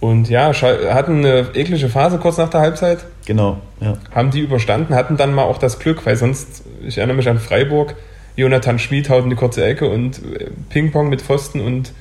[0.00, 3.04] Und ja, hatten eine eklige Phase kurz nach der Halbzeit.
[3.26, 3.98] Genau, ja.
[4.14, 7.38] haben die überstanden, hatten dann mal auch das Glück, weil sonst, ich erinnere mich an
[7.38, 7.96] Freiburg,
[8.36, 11.92] Jonathan Schmid haut in die kurze Ecke und äh, Ping-Pong mit Pfosten und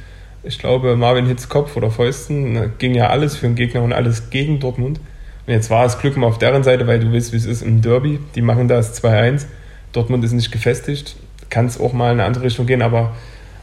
[0.43, 4.29] ich glaube Marvin Hitz Kopf oder Fäusten, ging ja alles für den Gegner und alles
[4.29, 4.99] gegen Dortmund.
[5.45, 7.61] Und jetzt war es Glück mal auf deren Seite, weil du weißt, wie es ist
[7.61, 9.45] im Derby, die machen das 2-1,
[9.91, 11.17] Dortmund ist nicht gefestigt,
[11.49, 13.11] kann es auch mal in eine andere Richtung gehen, aber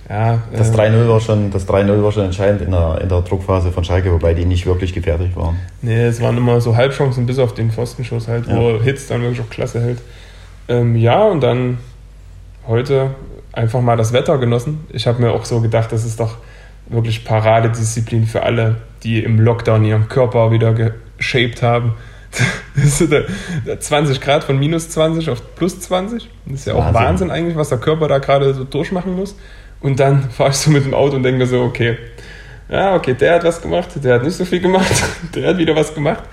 [0.09, 0.38] ja.
[0.53, 3.73] Das äh, 3-0 war schon, das 3-0 war schon entscheidend in der, in der Druckphase
[3.73, 5.57] von Schalke, wobei die nicht wirklich gefährlich waren.
[5.83, 9.40] Nee, es waren immer so Halbchancen bis auf den Pfostenschuss halt, wo Hitz dann wirklich
[9.40, 9.99] auch klasse hält.
[10.69, 11.79] Ähm, ja, und dann
[12.66, 13.11] heute
[13.53, 14.85] einfach mal das Wetter genossen.
[14.90, 16.37] Ich habe mir auch so gedacht, das ist doch
[16.88, 20.75] wirklich Paradedisziplin für alle, die im Lockdown ihren Körper wieder
[21.19, 21.95] geshaped haben.
[22.75, 23.25] Das ist der-
[23.66, 26.29] der 20 Grad von minus 20 auf plus 20.
[26.45, 26.95] Das ist ja auch Wahnsinn.
[26.95, 29.35] Wahnsinn eigentlich, was der Körper da gerade so durchmachen muss.
[29.87, 31.96] Und dann fahre ich so mit dem Auto und denke mir so, okay,
[32.68, 34.90] ja, okay, der hat was gemacht, der hat nicht so viel gemacht,
[35.35, 36.25] der hat wieder was gemacht.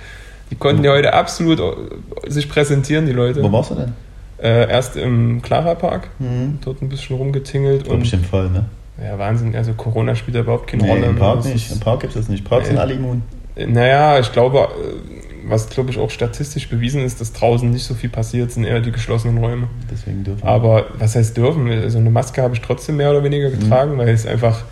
[0.50, 3.44] Die konnten ja heute absolut äh, sich präsentieren, die Leute.
[3.44, 3.94] Wo warst du denn?
[4.42, 6.58] Äh, erst im Clara Park, Mhm.
[6.66, 8.66] dort ein bisschen rumgetingelt War und bestimmt voll, ne?
[9.04, 11.06] ja, Wahnsinn, also Corona spielt da überhaupt keine Nee, Rolle.
[11.06, 11.72] im Park nicht.
[11.72, 12.44] Im Park gibt es das nicht.
[12.44, 12.72] Parks Nee.
[12.72, 13.22] sind alle immun.
[13.56, 17.94] Naja, ich glaube, äh, was glaube ich auch statistisch bewiesen ist, dass draußen nicht so
[17.94, 19.68] viel passiert, sind eher die geschlossenen Räume.
[19.92, 21.70] Deswegen dürfen Aber was heißt dürfen?
[21.70, 24.64] Also eine Maske habe ich trotzdem mehr oder weniger getragen, weil es einfach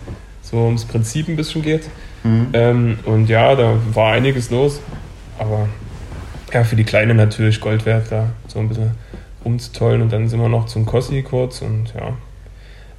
[0.42, 1.88] so ums Prinzip ein bisschen geht.
[2.24, 2.46] Mhm.
[2.52, 4.80] Ähm, und ja, da war einiges los.
[5.38, 5.68] Aber
[6.52, 8.90] ja, für die Kleine natürlich Gold wert, da so ein bisschen
[9.44, 10.02] rumzutollen.
[10.02, 12.12] Und dann sind wir noch zum Kossi kurz und ja.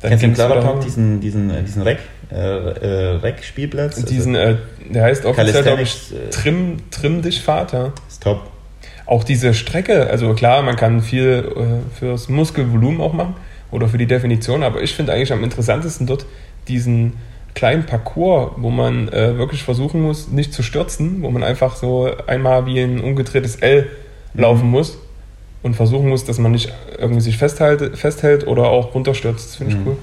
[0.02, 2.00] Dann Kennst du im ging's Clara wieder- Park diesen, diesen, äh, diesen Rec,
[2.32, 3.96] äh, äh, Rec-Spielplatz?
[3.96, 4.56] Also, diesen, äh,
[4.90, 7.94] der heißt offiziell, glaube ich, äh, Trim, Trim dich Vater.
[8.08, 8.42] ist top.
[9.06, 13.36] Auch diese Strecke, also klar, man kann viel äh, fürs Muskelvolumen auch machen
[13.72, 16.26] oder für die Definition, aber ich finde eigentlich am interessantesten dort
[16.68, 17.14] diesen
[17.54, 22.10] kleinen Parcours, wo man äh, wirklich versuchen muss, nicht zu stürzen, wo man einfach so
[22.28, 23.90] einmal wie ein umgedrehtes L
[24.34, 24.72] laufen mhm.
[24.72, 24.98] muss
[25.62, 29.50] und versuchen muss, dass man nicht irgendwie sich festhält, festhält oder auch runterstürzt.
[29.50, 29.88] Das finde ich mhm.
[29.88, 29.98] cool.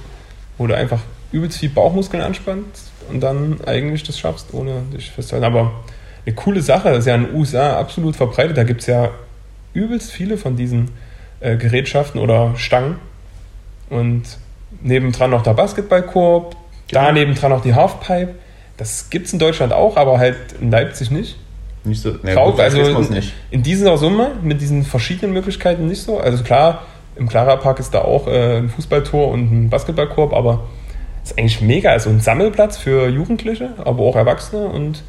[0.59, 1.01] Wo du einfach
[1.33, 5.45] übelst viel Bauchmuskeln anspannst und dann eigentlich das schaffst, ohne dich festzuhalten.
[5.45, 5.73] Aber
[6.27, 8.57] eine coole Sache, das ist ja in den USA absolut verbreitet.
[8.57, 9.11] Da gibt es ja
[9.73, 10.91] übelst viele von diesen
[11.41, 12.97] äh, Gerätschaften oder Stangen.
[13.89, 14.23] Und
[14.83, 16.57] nebendran noch der Basketballkorb,
[16.89, 17.03] genau.
[17.03, 18.35] da nebendran noch die Halfpipe.
[18.77, 21.37] Das gibt es in Deutschland auch, aber halt in Leipzig nicht.
[21.83, 23.33] Nicht so, ne, Traurig, also in, nicht.
[23.51, 26.19] in dieser Summe mit diesen verschiedenen Möglichkeiten nicht so.
[26.19, 26.83] Also klar,
[27.17, 30.65] im Clara Park ist da auch äh, ein Fußballtor und ein Basketballkorb, aber
[31.31, 31.91] ist eigentlich mega.
[31.91, 35.03] Also ein Sammelplatz für Jugendliche, aber auch Erwachsene und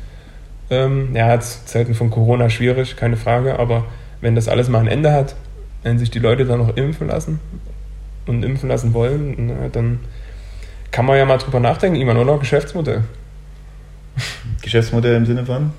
[0.69, 3.85] ähm, ja, jetzt Zeiten von Corona schwierig, keine Frage, aber
[4.21, 5.35] wenn das alles mal ein Ende hat,
[5.83, 7.39] wenn sich die Leute dann noch impfen lassen
[8.25, 9.99] und impfen lassen wollen, na, dann
[10.91, 13.03] kann man ja mal drüber nachdenken, immer nur noch Geschäftsmodell.
[14.61, 15.71] Geschäftsmodell im Sinne von?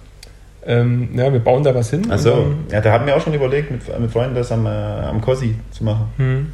[0.64, 2.10] Ähm, ja, wir bauen da was hin.
[2.10, 5.20] Also, ja, da haben wir auch schon überlegt, mit, mit Freunden das am, äh, am
[5.20, 6.06] Cosi zu machen.
[6.16, 6.52] Hm.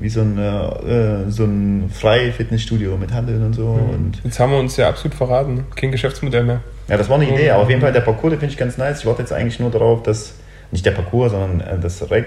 [0.00, 3.74] Wie so ein, äh, so ein freie Fitnessstudio mit Handeln und so.
[3.74, 3.90] Hm.
[3.90, 5.66] Und jetzt haben wir uns ja absolut verraten.
[5.76, 6.60] Kein Geschäftsmodell mehr.
[6.88, 8.78] Ja, das war eine Idee, aber auf jeden Fall der Parcours, den finde ich ganz
[8.78, 9.00] nice.
[9.00, 10.34] Ich warte jetzt eigentlich nur darauf, dass,
[10.72, 12.26] nicht der Parcours, sondern äh, das Zeug,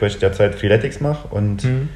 [0.00, 1.88] weil ich derzeit Freeletics mache und hm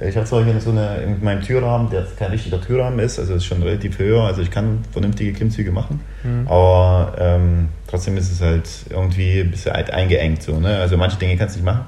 [0.00, 3.34] ich habe zwar hier so eine, in meinem Türrahmen, der kein richtiger Türrahmen ist, also
[3.34, 6.46] ist schon relativ höher, also ich kann vernünftige Klimmzüge machen, mhm.
[6.48, 10.42] aber ähm, trotzdem ist es halt irgendwie ein bisschen halt eingeengt.
[10.42, 10.78] So, ne?
[10.78, 11.86] Also manche Dinge kannst du nicht machen,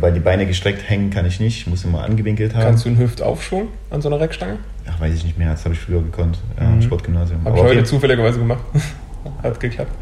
[0.00, 2.62] weil die Beine gestreckt hängen kann ich nicht, muss immer angewinkelt haben.
[2.62, 4.58] Kannst du einen Hüftaufschwung an so einer Reckstange?
[4.90, 6.74] Ach, weiß ich nicht mehr, das habe ich früher gekonnt, ja, mhm.
[6.74, 7.44] im Sportgymnasium.
[7.44, 8.62] Habe ich heute zufälligerweise gemacht,
[9.42, 9.92] hat geklappt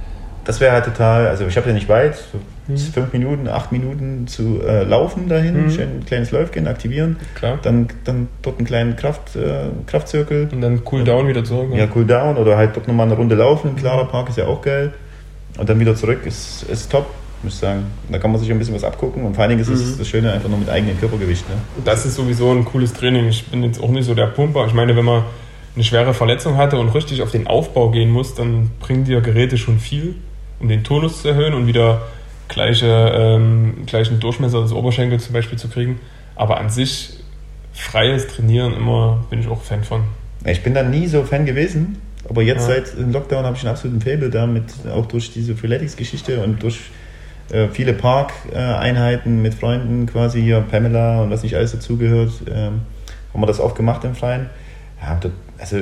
[0.46, 2.76] das wäre halt total, also ich habe ja nicht weit, so mhm.
[2.78, 5.70] fünf Minuten, acht Minuten zu äh, laufen dahin, mhm.
[5.70, 7.58] schön ein kleines Läufchen, aktivieren, Klar.
[7.62, 10.48] Dann, dann dort einen kleinen Kraft, äh, Kraftzirkel.
[10.52, 11.70] Und dann Cool Down wieder zurück.
[11.74, 14.46] Ja, Cool Down oder halt dort nochmal eine Runde laufen, im Clara Park ist ja
[14.46, 14.92] auch geil.
[15.58, 17.06] Und dann wieder zurück ist, ist top,
[17.46, 17.86] muss ich sagen.
[18.10, 19.98] Da kann man sich ein bisschen was abgucken und vor allen Dingen ist es mhm.
[19.98, 21.48] das Schöne einfach nur mit eigenem Körpergewicht.
[21.48, 21.56] Ne?
[21.84, 23.28] Das ist sowieso ein cooles Training.
[23.28, 24.66] Ich bin jetzt auch nicht so der Pumper.
[24.66, 25.22] Ich meine, wenn man
[25.74, 29.58] eine schwere Verletzung hatte und richtig auf den Aufbau gehen muss, dann bringen dir Geräte
[29.58, 30.16] schon viel
[30.60, 32.02] um den Tonus zu erhöhen und wieder
[32.48, 36.00] gleiche, ähm, gleichen Durchmesser des Oberschenkels zum Beispiel zu kriegen.
[36.34, 37.14] Aber an sich
[37.72, 40.04] freies Trainieren immer bin ich auch Fan von.
[40.44, 42.76] Ich bin da nie so Fan gewesen, aber jetzt ja.
[42.76, 46.78] seit dem Lockdown habe ich einen absoluten Faible damit, auch durch diese Freeletics-Geschichte und durch
[47.50, 52.80] äh, viele Park-Einheiten mit Freunden quasi hier, Pamela und was nicht alles dazugehört, ähm,
[53.32, 54.50] haben wir das oft gemacht im Freien.
[55.00, 55.18] Ja,
[55.58, 55.78] also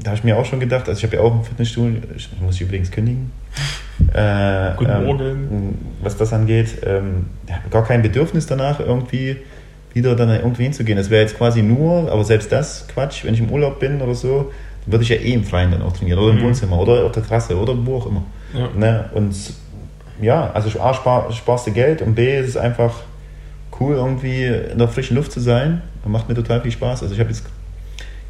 [0.00, 2.28] da habe ich mir auch schon gedacht, also ich habe ja auch ein Fitnessstudio, ich
[2.40, 3.32] muss ich übrigens kündigen.
[4.12, 5.20] Äh, Guten ähm, Morgen.
[5.20, 9.36] Ähm, was das angeht, ähm, ich habe gar kein Bedürfnis danach, irgendwie
[9.92, 10.96] wieder dann irgendwie hinzugehen.
[10.96, 14.14] Das wäre jetzt quasi nur, aber selbst das Quatsch, wenn ich im Urlaub bin oder
[14.14, 14.50] so,
[14.84, 16.44] dann würde ich ja eh im Freien dann auch trainieren oder im mhm.
[16.44, 18.22] Wohnzimmer oder auf der Terrasse oder wo auch immer.
[18.54, 18.68] Ja.
[18.74, 19.10] Ne?
[19.14, 19.34] Und
[20.22, 22.94] ja, also A, spar, sparst du Geld und B, ist es einfach
[23.80, 25.82] cool, irgendwie in der frischen Luft zu sein.
[26.04, 27.02] Und macht mir total viel Spaß.
[27.02, 27.44] Also ich habe jetzt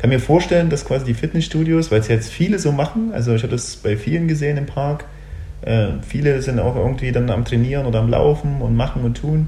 [0.02, 3.44] kann mir vorstellen, dass quasi die Fitnessstudios, weil es jetzt viele so machen, also ich
[3.44, 5.05] habe das bei vielen gesehen im Park,
[5.61, 9.46] äh, viele sind auch irgendwie dann am Trainieren oder am Laufen und machen und tun,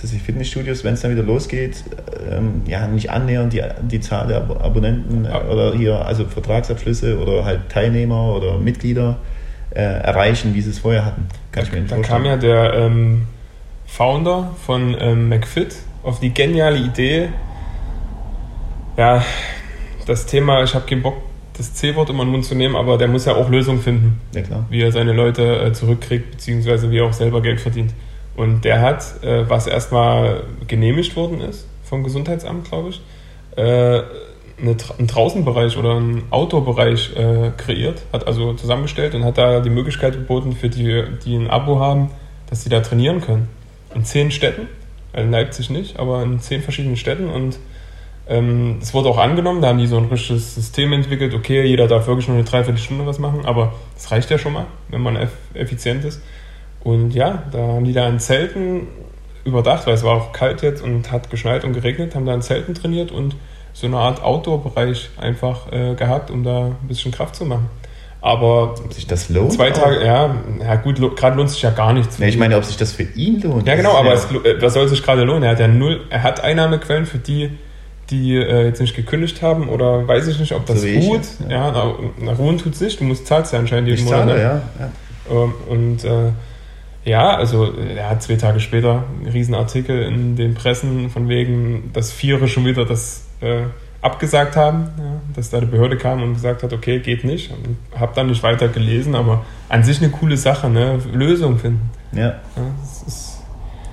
[0.00, 1.82] dass die Fitnessstudios, wenn es dann wieder losgeht,
[2.30, 7.44] ähm, ja nicht annähernd die, die Zahl der Abonnenten äh, oder hier, also Vertragsabschlüsse oder
[7.44, 9.18] halt Teilnehmer oder Mitglieder
[9.70, 11.26] äh, erreichen, wie sie es vorher hatten.
[11.58, 12.02] Kann da, ich mir da vorstellen.
[12.02, 13.26] kam ja der ähm,
[13.86, 17.28] Founder von ähm, McFit auf die geniale Idee,
[18.96, 19.24] ja,
[20.06, 21.16] das Thema, ich habe keinen Bock,
[21.56, 24.20] das C-Wort immer in den Mund zu nehmen, aber der muss ja auch Lösungen finden,
[24.34, 27.92] ja, wie er seine Leute äh, zurückkriegt, beziehungsweise wie er auch selber Geld verdient.
[28.36, 33.02] Und der hat, äh, was erstmal genehmigt worden ist vom Gesundheitsamt, glaube ich,
[33.56, 34.02] äh,
[34.60, 39.70] eine, einen Draußenbereich oder einen Outdoor-Bereich äh, kreiert, hat also zusammengestellt und hat da die
[39.70, 42.10] Möglichkeit geboten für die, die ein Abo haben,
[42.50, 43.48] dass sie da trainieren können.
[43.94, 44.68] In zehn Städten,
[45.12, 47.58] in Leipzig nicht, aber in zehn verschiedenen Städten und
[48.28, 51.88] ähm, es wurde auch angenommen, da haben die so ein richtiges System entwickelt, okay, jeder
[51.88, 55.16] darf wirklich nur eine Dreiviertelstunde was machen, aber das reicht ja schon mal, wenn man
[55.54, 56.20] effizient ist.
[56.84, 58.86] Und ja, da haben die da in Zelten
[59.44, 62.42] überdacht, weil es war auch kalt jetzt und hat geschneit und geregnet, haben da in
[62.42, 63.34] Zelten trainiert und
[63.78, 67.70] so eine Art Outdoor-Bereich einfach äh, gehabt, um da ein bisschen Kraft zu machen.
[68.20, 69.52] Aber ob sich das lohnt?
[69.52, 72.18] Zwei Tage, ja, ja gut, gerade lohnt sich ja gar nichts.
[72.18, 73.68] Nee, ich meine, ob sich das für ihn lohnt.
[73.68, 75.44] Ja, genau, aber es, äh, was soll sich gerade lohnen?
[75.44, 77.50] Er hat ja null, er hat Einnahmequellen, für die
[78.10, 81.28] die äh, jetzt nicht gekündigt haben oder weiß ich nicht, ob das so ruht.
[81.46, 82.98] Ja, ja na, ruhen tut es nicht.
[82.98, 84.20] Du musst zahlst ja anscheinend jeden ich Monat.
[84.20, 84.42] Zahle, ne?
[84.42, 84.62] ja.
[84.80, 85.42] ja.
[85.42, 86.32] Ähm, und äh,
[87.04, 92.10] ja, also er hat zwei Tage später einen Riesenartikel in den Pressen von wegen, dass
[92.10, 93.64] Viere schon wieder das äh,
[94.00, 97.52] abgesagt haben, ja, dass da die Behörde kam und gesagt hat, okay, geht nicht.
[97.98, 100.98] Habe dann nicht weiter gelesen, aber an sich eine coole Sache, ne?
[101.12, 101.90] Lösung finden.
[102.12, 102.26] Ja.
[102.26, 102.40] ja
[102.80, 103.38] das ist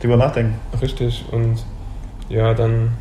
[0.01, 0.59] Drüber nachdenken.
[0.81, 1.25] Richtig.
[1.31, 1.63] Und
[2.29, 2.91] ja, dann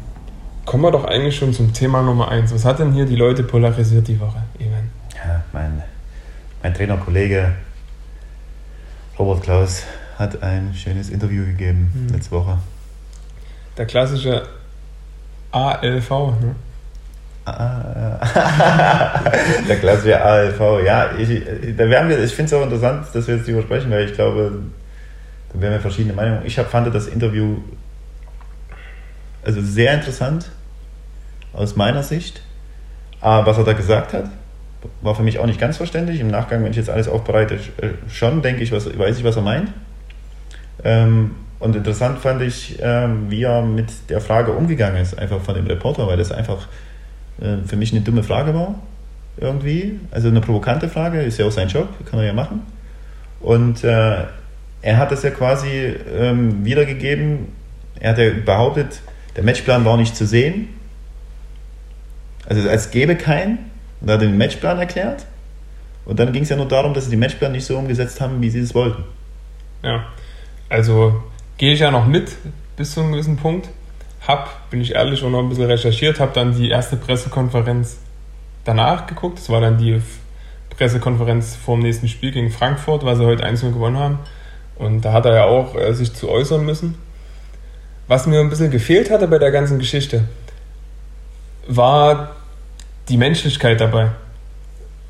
[0.64, 2.54] kommen wir doch eigentlich schon zum Thema Nummer eins.
[2.54, 4.90] Was hat denn hier die Leute polarisiert die Woche, Evan?
[5.14, 5.82] Ja, mein,
[6.62, 7.52] mein Trainerkollege
[9.18, 9.82] Robert Klaus
[10.18, 12.14] hat ein schönes Interview gegeben mhm.
[12.14, 12.58] letzte Woche.
[13.76, 14.42] Der klassische
[15.54, 16.54] ALV, ne?
[17.46, 18.18] Ah,
[19.68, 21.10] der klassische ALV, ja.
[21.18, 21.42] Ich,
[21.76, 24.14] da werden wir, ich finde es auch interessant, dass wir jetzt darüber sprechen, weil ich
[24.14, 24.62] glaube,
[25.52, 26.42] da werden wir verschiedene Meinungen.
[26.44, 27.58] Ich hab, fand das Interview
[29.44, 30.50] also sehr interessant
[31.52, 32.40] aus meiner Sicht.
[33.20, 34.24] Aber was er da gesagt hat,
[35.02, 36.20] war für mich auch nicht ganz verständlich.
[36.20, 39.36] Im Nachgang, wenn ich jetzt alles aufbereite, äh, schon denke ich, was, weiß ich, was
[39.36, 39.72] er meint.
[40.82, 41.32] Ähm,
[41.64, 45.66] und interessant fand ich, ähm, wie er mit der Frage umgegangen ist, einfach von dem
[45.66, 46.68] Reporter, weil das einfach
[47.40, 48.74] äh, für mich eine dumme Frage war,
[49.38, 49.98] irgendwie.
[50.10, 52.60] Also eine provokante Frage, ist ja auch sein Job, kann er ja machen.
[53.40, 54.24] Und äh,
[54.82, 57.48] er hat das ja quasi ähm, wiedergegeben.
[57.98, 59.00] Er hat ja behauptet,
[59.34, 60.68] der Matchplan war nicht zu sehen.
[62.46, 63.70] Also als gäbe keinen.
[64.02, 65.24] Und er hat den Matchplan erklärt.
[66.04, 68.42] Und dann ging es ja nur darum, dass sie den Matchplan nicht so umgesetzt haben,
[68.42, 69.02] wie sie es wollten.
[69.82, 70.04] Ja,
[70.68, 71.22] also
[71.58, 72.32] gehe ich ja noch mit
[72.76, 73.68] bis zu einem gewissen Punkt
[74.26, 77.98] habe, bin ich ehrlich, auch noch ein bisschen recherchiert, habe dann die erste Pressekonferenz
[78.64, 79.38] danach geguckt.
[79.38, 80.00] Das war dann die
[80.76, 84.18] Pressekonferenz vor dem nächsten Spiel gegen Frankfurt, weil sie heute 1 gewonnen haben.
[84.76, 86.96] Und da hat er ja auch äh, sich zu äußern müssen.
[88.08, 90.24] Was mir ein bisschen gefehlt hatte bei der ganzen Geschichte,
[91.66, 92.36] war
[93.08, 94.08] die Menschlichkeit dabei.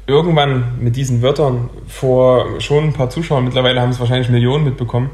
[0.07, 5.11] Irgendwann mit diesen Wörtern vor schon ein paar Zuschauern, mittlerweile haben es wahrscheinlich Millionen mitbekommen,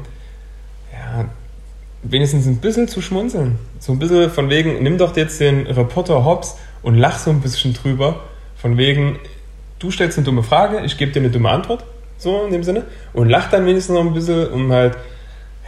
[2.03, 3.57] wenigstens ein bisschen zu schmunzeln.
[3.79, 7.41] So ein bisschen von wegen, nimm doch jetzt den Reporter Hobbs und lach so ein
[7.41, 8.21] bisschen drüber.
[8.55, 9.19] Von wegen,
[9.79, 11.83] du stellst eine dumme Frage, ich gebe dir eine dumme Antwort.
[12.17, 12.83] So in dem Sinne.
[13.13, 14.95] Und lach dann wenigstens noch ein bisschen, um halt,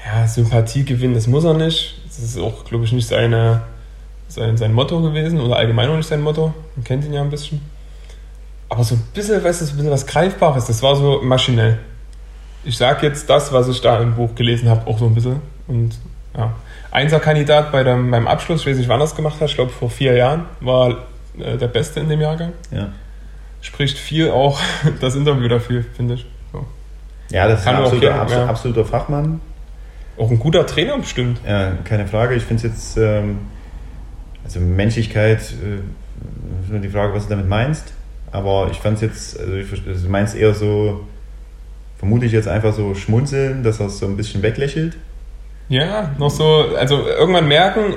[0.06, 2.00] ja, Sympathie gewinnen, das muss er nicht.
[2.06, 3.63] Das ist auch, glaube ich, nicht seine,
[4.28, 6.54] sein, sein Motto gewesen oder allgemein auch nicht sein Motto.
[6.76, 7.62] Man kennt ihn ja ein bisschen.
[8.69, 11.80] Aber so ein bisschen, weißt du, so ein bisschen was Greifbares, das war so maschinell.
[12.65, 15.41] Ich sage jetzt das, was ich da im Buch gelesen habe, auch so ein bisschen.
[15.67, 15.96] Und
[16.38, 16.54] ja.
[16.91, 19.72] Einser-Kandidat bei dem, beim Abschluss, ich weiß nicht, wann er es gemacht hat, ich glaube
[19.72, 21.06] vor vier Jahren, war
[21.39, 22.54] äh, der Beste in dem Jahrgang.
[22.72, 22.89] Ja.
[23.62, 24.60] Spricht viel auch
[25.02, 26.26] das Interview dafür, finde ich.
[26.52, 26.65] So.
[27.32, 28.50] Ja, das Kann ist ein absoluter, absoluter, ja.
[28.50, 29.41] absoluter, Fachmann.
[30.17, 31.39] Auch ein guter Trainer bestimmt.
[31.48, 32.36] Ja, keine Frage.
[32.36, 33.39] Ich finde es jetzt, ähm,
[34.43, 37.93] also Menschlichkeit, äh, nur die Frage, was du damit meinst.
[38.32, 41.08] Aber ich fand es jetzt, also ich, also meinst eher so,
[41.98, 44.98] vermute ich jetzt einfach so schmunzeln, dass er es so ein bisschen weglächelt.
[45.73, 47.95] Ja, noch so, also irgendwann merken,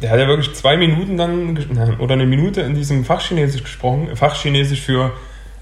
[0.00, 1.58] der hat ja wirklich zwei Minuten dann
[1.98, 4.14] oder eine Minute in diesem Fachchinesisch gesprochen.
[4.14, 5.10] Fachchinesisch für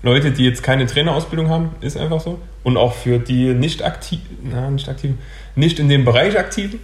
[0.02, 2.38] Leute, die jetzt keine Trainerausbildung haben, ist einfach so.
[2.62, 5.12] Und auch für die nicht aktiv, na, nicht aktiv,
[5.54, 6.78] nicht in dem Bereich aktiven.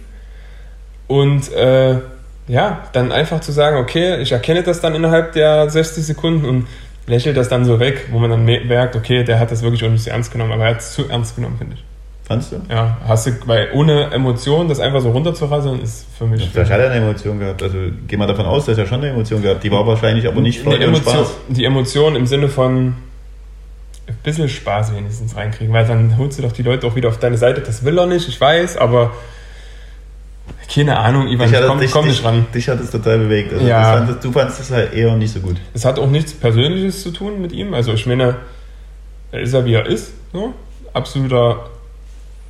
[1.05, 1.99] Und äh,
[2.47, 6.67] ja, dann einfach zu sagen, okay, ich erkenne das dann innerhalb der 60 Sekunden und
[7.05, 9.91] lächelt das dann so weg, wo man dann merkt, okay, der hat das wirklich auch
[9.91, 11.92] nicht so ernst genommen, aber er hat es zu ernst genommen, finde ich.
[12.25, 12.61] Fandst du?
[12.69, 16.49] Ja, hast du, weil ohne Emotion das einfach so runterzurasseln ist für mich.
[16.49, 17.61] Vielleicht hat er eine Emotion gehabt.
[17.61, 19.63] Also geh mal davon aus, dass er schon eine Emotion gehabt.
[19.63, 21.33] Die war wahrscheinlich aber nicht Freude und Spaß.
[21.49, 22.95] Die Emotion im Sinne von
[24.07, 27.19] ein bisschen Spaß wenigstens reinkriegen, weil dann holst du doch die Leute auch wieder auf
[27.19, 27.61] deine Seite.
[27.61, 29.11] Das will er nicht, ich weiß, aber
[30.73, 32.45] keine Ahnung, Ivan, ich komm, dich, komm nicht ran.
[32.53, 33.53] Dich hat es total bewegt.
[33.53, 33.97] Also ja.
[33.97, 35.57] Fandest, du fandest es halt eher nicht so gut.
[35.73, 37.73] Es hat auch nichts Persönliches zu tun mit ihm.
[37.73, 38.35] Also ich meine,
[39.31, 40.13] er ist ja wie er ist.
[40.31, 40.53] So.
[40.93, 41.69] Absoluter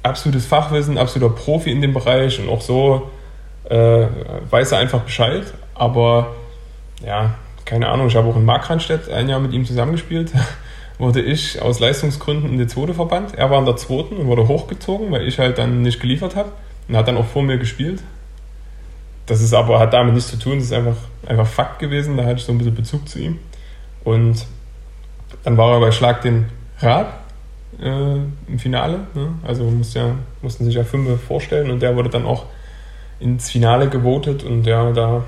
[0.04, 3.10] absolutes Fachwissen, absoluter Profi in dem Bereich und auch so
[3.70, 4.08] äh,
[4.50, 5.44] weiß er einfach Bescheid.
[5.74, 6.36] Aber
[7.06, 7.36] ja,
[7.66, 10.32] keine Ahnung, ich habe auch in Markranstädt ein Jahr mit ihm zusammengespielt.
[11.00, 13.34] wurde ich aus Leistungsgründen in die zweite verbannt.
[13.36, 16.52] Er war in der zweiten und wurde hochgezogen, weil ich halt dann nicht geliefert habe
[16.88, 18.02] und hat dann auch vor mir gespielt.
[19.26, 22.26] Das ist aber, hat damit nichts zu tun, das ist einfach, einfach Fakt gewesen, da
[22.26, 23.40] hatte ich so ein bisschen Bezug zu ihm.
[24.04, 24.46] Und
[25.44, 27.08] dann war er bei Schlag den Rad
[27.82, 28.16] äh,
[28.52, 29.00] im Finale.
[29.14, 29.30] Ne?
[29.44, 32.46] Also musste ja, mussten sich ja fünf vorstellen und der wurde dann auch
[33.20, 35.24] ins Finale gewotet und ja, da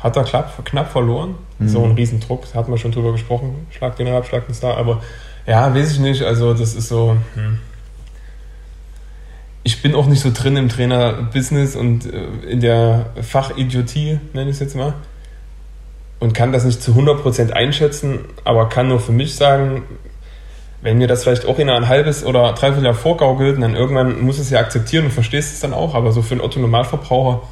[0.00, 1.34] hat er knapp, knapp verloren.
[1.58, 1.68] Mhm.
[1.68, 3.66] So ein Riesendruck, da hatten wir schon drüber gesprochen.
[3.70, 4.76] Schlag den ab, schlag den Star.
[4.76, 5.02] Aber
[5.46, 6.22] ja, weiß ich nicht.
[6.22, 7.16] Also, das ist so.
[7.34, 7.58] Hm.
[9.62, 14.56] Ich bin auch nicht so drin im Trainer-Business und äh, in der Fachidiotie, nenne ich
[14.56, 14.94] es jetzt mal.
[16.18, 19.82] Und kann das nicht zu 100% einschätzen, aber kann nur für mich sagen,
[20.82, 24.38] wenn mir das vielleicht auch in ein halbes oder dreiviertel Jahr vorgaukelt, dann irgendwann muss
[24.38, 27.42] es ja akzeptieren und verstehst es dann auch, aber so für einen Otto-Normalverbraucher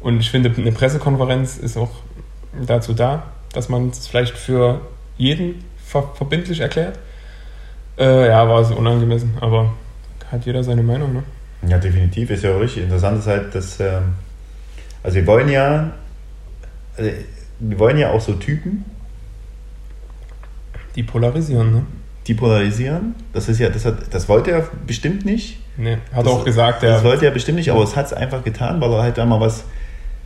[0.00, 1.90] und ich finde, eine Pressekonferenz ist auch
[2.66, 4.80] dazu da, dass man es vielleicht für
[5.16, 6.98] jeden ver verbindlich erklärt.
[7.98, 9.72] Äh, ja, war es unangemessen, aber
[10.30, 11.22] hat jeder seine Meinung, ne?
[11.66, 12.30] Ja, definitiv.
[12.30, 12.84] Ist ja auch richtig.
[12.84, 14.14] Interessant ist halt, dass, ähm,
[15.02, 15.90] also wir wollen ja,
[16.96, 17.10] also
[17.58, 18.84] wir wollen ja auch so Typen.
[20.94, 21.86] Die polarisieren, ne?
[22.28, 23.14] Die polarisieren.
[23.32, 25.58] Das ist ja, das hat, das wollte er bestimmt nicht.
[25.78, 26.90] Nee, hat das, auch gesagt, ja.
[26.90, 29.40] Das wollte er bestimmt nicht, aber es hat es einfach getan, weil er halt einmal
[29.40, 29.64] was.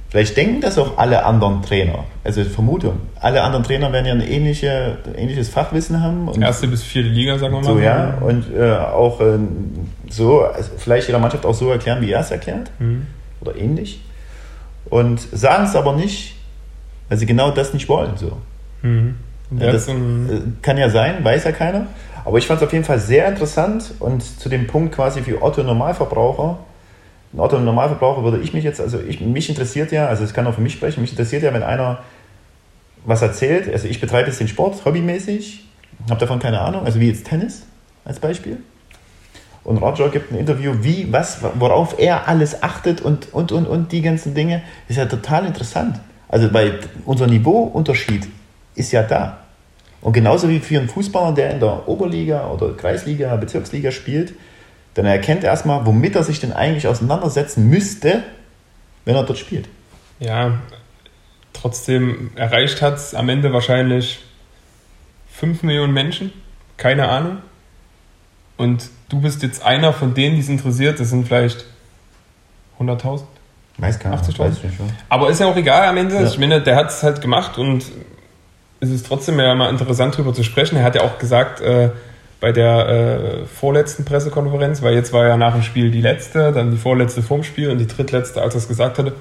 [0.09, 2.05] Vielleicht denken das auch alle anderen Trainer.
[2.25, 2.99] Also Vermutung.
[3.21, 6.29] Alle anderen Trainer werden ja ein ähnliche, ähnliches Fachwissen haben.
[6.29, 7.67] Und Erste bis vierte Liga, sagen wir mal.
[7.67, 8.19] So, ja.
[8.21, 9.39] Und äh, auch äh,
[10.11, 12.71] so, also vielleicht jeder Mannschaft auch so erklären, wie er es erklärt.
[12.81, 13.07] Mhm.
[13.41, 14.03] Oder ähnlich.
[14.87, 16.35] Und sagen es aber nicht,
[17.09, 18.17] weil sie genau das nicht wollen.
[18.17, 18.37] So.
[18.83, 19.15] Mhm.
[19.59, 19.95] Ja, das äh,
[20.63, 21.87] kann ja sein, weiß ja keiner.
[22.25, 25.43] Aber ich fand es auf jeden Fall sehr interessant und zu dem Punkt quasi für
[25.43, 26.59] Otto Normalverbraucher.
[27.33, 30.47] Ein Otto Normalverbraucher würde ich mich jetzt, also ich, mich interessiert ja, also es kann
[30.47, 32.01] auch für mich sprechen, mich interessiert ja, wenn einer
[33.05, 33.73] was erzählt.
[33.73, 35.67] Also ich betreibe jetzt den Sport hobbymäßig,
[36.09, 37.67] habe davon keine Ahnung, also wie jetzt Tennis
[38.05, 38.59] als Beispiel.
[39.65, 43.93] Und Roger gibt ein Interview, wie, was, worauf er alles achtet und, und, und, und
[43.93, 44.63] die ganzen Dinge.
[44.89, 46.01] ist ja total interessant.
[46.29, 48.27] Also, weil unser Niveauunterschied
[48.75, 49.39] ist ja da.
[50.01, 54.35] Und genauso wie für einen Fußballer, der in der Oberliga oder Kreisliga, Bezirksliga spielt,
[54.95, 58.23] dann erkennt er erstmal, womit er sich denn eigentlich auseinandersetzen müsste,
[59.05, 59.69] wenn er dort spielt.
[60.19, 60.59] Ja,
[61.53, 64.21] trotzdem erreicht hat es am Ende wahrscheinlich
[65.31, 66.33] 5 Millionen Menschen,
[66.77, 67.39] keine Ahnung.
[68.57, 71.65] Und du bist jetzt einer von denen, die es interessiert, das sind vielleicht
[72.79, 73.23] 100.000.
[73.79, 74.25] Weiß gar nicht.
[74.25, 74.59] 80.000.
[75.09, 76.17] Aber ist ja auch egal am Ende.
[76.17, 76.25] Ja.
[76.25, 77.85] Ich meine, der hat es halt gemacht und
[78.83, 80.77] ist es trotzdem ja mal interessant darüber zu sprechen.
[80.77, 81.91] Er hat ja auch gesagt, äh,
[82.41, 86.73] bei der äh, vorletzten Pressekonferenz, weil jetzt war ja nach dem Spiel die letzte, dann
[86.73, 89.13] die vorletzte vorm Spiel und die drittletzte, als er es gesagt hatte.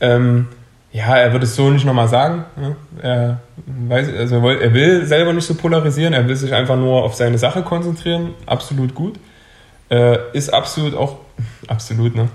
[0.00, 0.46] Ähm,
[0.92, 2.44] ja, er wird es so nicht nochmal sagen.
[2.56, 2.76] Ne?
[3.02, 7.02] Er, weiß, also er, will, er selber nicht so polarisieren, er will sich einfach nur
[7.02, 8.34] auf seine Sache konzentrieren.
[8.46, 9.18] Absolut gut.
[9.88, 11.16] Äh, ist absolut auch
[11.68, 12.28] absolut, ne?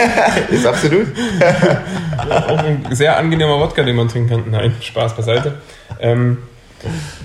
[0.50, 1.06] ist absolut.
[2.18, 4.50] auch ein sehr angenehmer Wodka, den man trinken kann.
[4.50, 5.54] Nein, Spaß beiseite.
[6.00, 6.38] Ähm,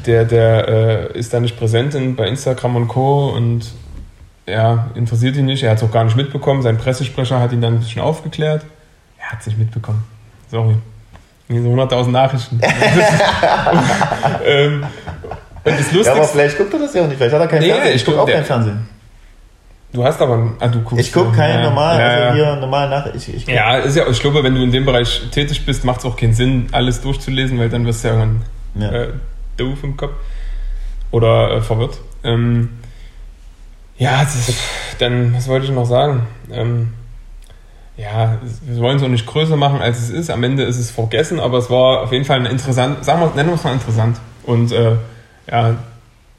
[0.06, 0.68] der der
[1.14, 3.30] äh, ist da nicht präsent in, bei Instagram und Co.
[3.30, 3.72] und
[4.46, 5.64] ja, interessiert ihn nicht.
[5.64, 6.62] Er hat es auch gar nicht mitbekommen.
[6.62, 8.66] Sein Pressesprecher hat ihn dann ein bisschen aufgeklärt.
[9.20, 10.04] Er hat es nicht mitbekommen.
[10.50, 10.76] Sorry.
[11.50, 12.60] So 100.000 Nachrichten.
[14.46, 14.84] ähm,
[15.66, 17.18] und das Lustigste, ja, aber vielleicht guckt er das ja auch nicht.
[17.18, 17.96] Vielleicht hat er keinen nee, Fernsehen.
[17.96, 18.90] Ich gucke auch kein Fernsehen.
[19.94, 21.06] Du hast aber, ah, du guckst.
[21.06, 23.14] Ich gucke keine ja, normal, ja, also hier normal nach.
[23.14, 26.00] Ich, ich ja, ist ja, ich glaube, wenn du in dem Bereich tätig bist, macht
[26.00, 28.42] es auch keinen Sinn, alles durchzulesen, weil dann wirst du ja irgendwann
[28.76, 28.92] ja.
[28.92, 29.14] Äh,
[29.56, 30.14] doof im Kopf
[31.12, 32.00] oder äh, verwirrt.
[32.24, 32.70] Ähm,
[34.00, 34.56] ja, ist,
[34.98, 36.26] dann, was wollte ich noch sagen?
[36.52, 36.94] Ähm,
[37.96, 40.32] ja, wir wollen es auch nicht größer machen, als es ist.
[40.32, 43.28] Am Ende ist es vergessen, aber es war auf jeden Fall ein interessant, sagen wir,
[43.36, 44.96] nennen wir es mal interessant und äh,
[45.52, 45.76] ja,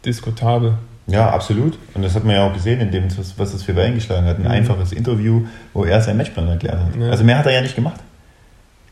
[0.05, 0.75] diskutabel.
[1.07, 1.79] Ja, absolut.
[1.93, 4.37] Und das hat man ja auch gesehen, in dem, was, das für eingeschlagen hat.
[4.37, 4.51] Ein mhm.
[4.51, 5.43] einfaches Interview,
[5.75, 6.97] wo er seinen Matchplan erklärt hat.
[6.99, 7.11] Ja.
[7.11, 8.01] Also mehr hat er ja nicht gemacht.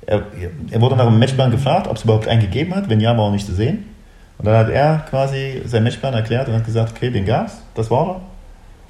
[0.05, 0.23] Er,
[0.71, 2.91] er wurde nach dem Matchplan gefragt, ob es überhaupt einen gegeben hat.
[2.91, 3.87] Wenn ja, war er nicht zu sehen.
[4.39, 7.91] Und dann hat er quasi seinen Matchplan erklärt und hat gesagt, okay, den gab's, das
[7.91, 8.21] war er.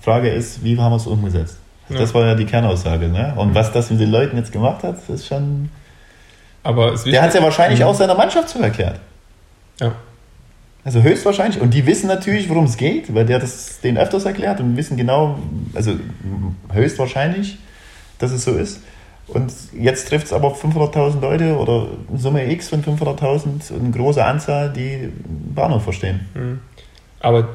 [0.01, 1.59] Frage ist, wie haben wir es umgesetzt?
[1.89, 1.99] Ja.
[1.99, 3.09] Das war ja die Kernaussage.
[3.09, 3.35] Ne?
[3.37, 5.71] Und was das mit den Leuten jetzt gemacht hat, ist schon...
[6.65, 7.87] Aber der hat es ja wahrscheinlich mhm.
[7.87, 8.99] auch seiner Mannschaft so erklärt.
[9.81, 9.93] Ja.
[10.85, 11.61] Also höchstwahrscheinlich.
[11.61, 14.97] Und die wissen natürlich, worum es geht, weil der das denen öfters erklärt und wissen
[14.97, 15.39] genau,
[15.75, 15.93] also
[16.73, 17.59] höchstwahrscheinlich,
[18.19, 18.81] dass es so ist.
[19.29, 24.73] Und jetzt trifft es aber 500.000 Leute oder Summe X von 500.000, eine große Anzahl,
[24.73, 25.13] die
[25.55, 26.29] Bahnhof verstehen.
[26.35, 26.61] Mhm.
[27.21, 27.49] Aber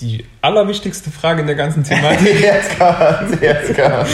[0.00, 2.40] die allerwichtigste Frage in der ganzen Thematik.
[2.40, 4.08] jetzt kommt, jetzt kommt.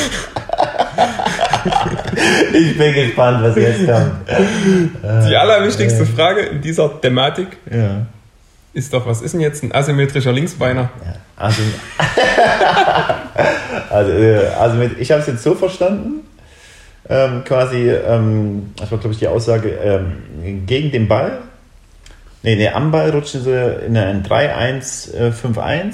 [2.53, 4.13] Ich bin gespannt, was jetzt kommt.
[5.29, 8.07] Die allerwichtigste Frage in dieser Thematik ja.
[8.73, 10.91] ist doch, was ist denn jetzt ein asymmetrischer Linksbeiner?
[11.05, 11.63] Ja, also,
[13.91, 16.27] also, äh, also mit, ich habe es jetzt so verstanden,
[17.09, 21.39] ähm, quasi, ähm, das war glaube ich die Aussage, ähm, gegen den Ball,
[22.43, 25.91] nee, nee, am Ball rutschen sie in ein 3-1-5-1 äh,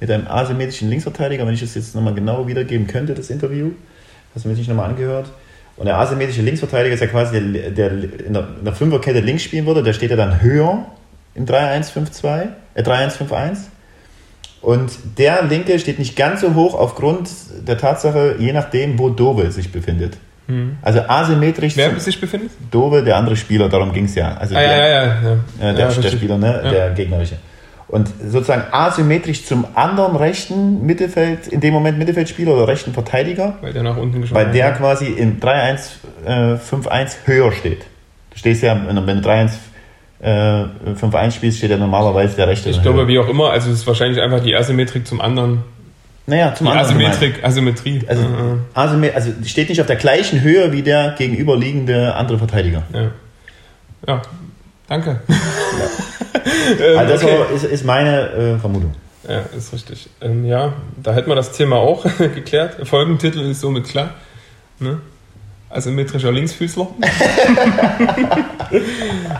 [0.00, 3.72] mit einem asymmetrischen Linksverteidiger, wenn ich das jetzt nochmal genau wiedergeben könnte, das Interview.
[4.34, 5.30] Hast du mir nicht nochmal angehört?
[5.76, 9.42] Und der asymmetrische Linksverteidiger ist ja quasi der, der in der, in der Fünferkette links
[9.42, 9.82] spielen würde.
[9.82, 10.86] Der steht ja dann höher
[11.34, 13.58] im 3-1-5-2, äh 3-1-5-1.
[14.60, 17.28] Und der Linke steht nicht ganz so hoch aufgrund
[17.66, 20.16] der Tatsache, je nachdem, wo Dove sich befindet.
[20.46, 20.78] Mhm.
[20.80, 21.76] Also asymmetrisch.
[21.76, 22.50] Wer sich befindet?
[22.70, 24.36] Dove, der andere Spieler, darum ging es ja.
[24.36, 25.70] Also ah, der, ja, ja, ja.
[25.70, 26.62] Äh, der, der Spieler, ne?
[26.70, 27.36] der gegnerische.
[27.88, 33.56] Und sozusagen asymmetrisch zum anderen rechten Mittelfeld, in dem Moment Mittelfeldspieler oder rechten Verteidiger.
[33.60, 35.86] Weil der nach unten geschoben Weil der quasi im 3-1-5-1
[36.26, 37.82] äh, höher steht.
[38.30, 39.50] Du stehst ja, wenn du 3-1
[40.20, 40.64] äh,
[40.94, 42.70] 5-1 spielst, steht ja normalerweise der rechte.
[42.70, 45.62] Ich glaube, wie auch immer, also es ist wahrscheinlich einfach die Asymmetrik zum anderen.
[46.26, 46.86] Naja, zum Die anderen.
[46.86, 48.02] Asymmetrik, Asymmetrie.
[48.08, 48.60] Also, Mhm.
[48.72, 52.82] also, also steht nicht auf der gleichen Höhe wie der gegenüberliegende andere Verteidiger.
[52.94, 53.10] ja.
[54.08, 54.22] ja,
[54.88, 55.20] danke.
[55.28, 57.54] ähm, Also das okay.
[57.54, 58.92] ist, ist meine äh, Vermutung.
[59.28, 60.08] Ja, ist richtig.
[60.20, 62.86] Ähm, ja, da hätten wir das Thema auch geklärt.
[62.86, 64.10] Folgentitel ist somit klar.
[64.80, 65.00] Ne?
[65.70, 66.86] Asymmetrischer Linksfüßler.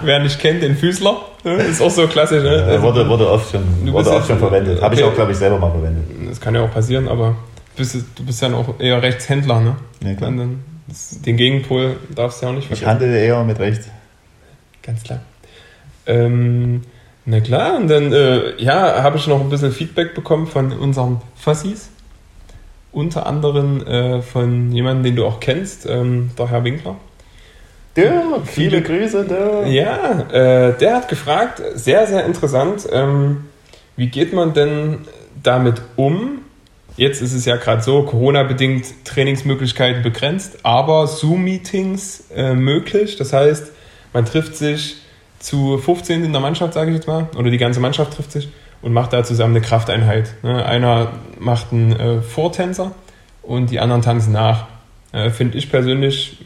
[0.03, 1.17] Wer nicht kennt, den Füßler.
[1.45, 1.55] Ne?
[1.57, 2.43] Ist auch so klassisch.
[2.43, 2.75] Ne?
[2.75, 4.81] Äh, wurde, wurde oft schon, wurde oft schon verwendet.
[4.81, 5.11] Habe ich okay.
[5.11, 6.05] auch, glaube ich, selber mal verwendet.
[6.29, 7.37] Das kann ja auch passieren, aber
[7.77, 9.61] du bist, du bist ja auch eher Rechtshändler.
[9.61, 9.77] Ne?
[10.03, 10.31] Ja, klar.
[10.31, 10.65] Dann,
[11.25, 13.03] den Gegenpol darfst du ja auch nicht Ich vergessen.
[13.05, 13.89] handle eher mit rechts.
[14.83, 15.21] Ganz klar.
[16.07, 16.83] Ähm,
[17.27, 21.23] na klar, und dann äh, ja, habe ich noch ein bisschen Feedback bekommen von unseren
[21.37, 21.89] Fassis.
[22.93, 26.97] Unter anderem äh, von jemandem, den du auch kennst, ähm, der Herr Winkler.
[27.97, 29.67] Der, viele Grüße, der.
[29.69, 33.45] Ja, äh, der hat gefragt, sehr, sehr interessant, ähm,
[33.97, 34.99] wie geht man denn
[35.43, 36.41] damit um?
[36.97, 43.17] Jetzt ist es ja gerade so, Corona-bedingt Trainingsmöglichkeiten begrenzt, aber Zoom-Meetings äh, möglich.
[43.17, 43.73] Das heißt,
[44.13, 44.97] man trifft sich
[45.45, 48.49] zu 15 in der Mannschaft, sage ich jetzt mal, oder die ganze Mannschaft trifft sich
[48.81, 50.35] und macht da zusammen eine Krafteinheit.
[50.43, 50.65] Ne?
[50.65, 52.93] Einer macht einen äh, Vortänzer
[53.43, 54.67] und die anderen tanzen nach.
[55.13, 56.39] Äh, Finde ich persönlich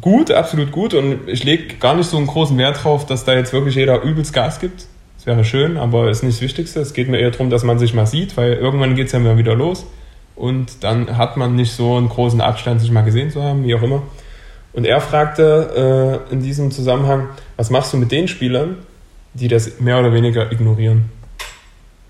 [0.00, 3.34] gut, absolut gut und ich lege gar nicht so einen großen Wert drauf, dass da
[3.34, 4.86] jetzt wirklich jeder übelst Gas gibt.
[5.16, 6.80] Das wäre schön, aber ist nicht das Wichtigste.
[6.80, 9.20] Es geht mir eher darum, dass man sich mal sieht, weil irgendwann geht es ja
[9.20, 9.86] mal wieder los
[10.34, 13.76] und dann hat man nicht so einen großen Abstand, sich mal gesehen zu haben, wie
[13.76, 14.02] auch immer.
[14.72, 18.78] Und er fragte äh, in diesem Zusammenhang, was machst du mit den Spielern,
[19.34, 21.10] die das mehr oder weniger ignorieren?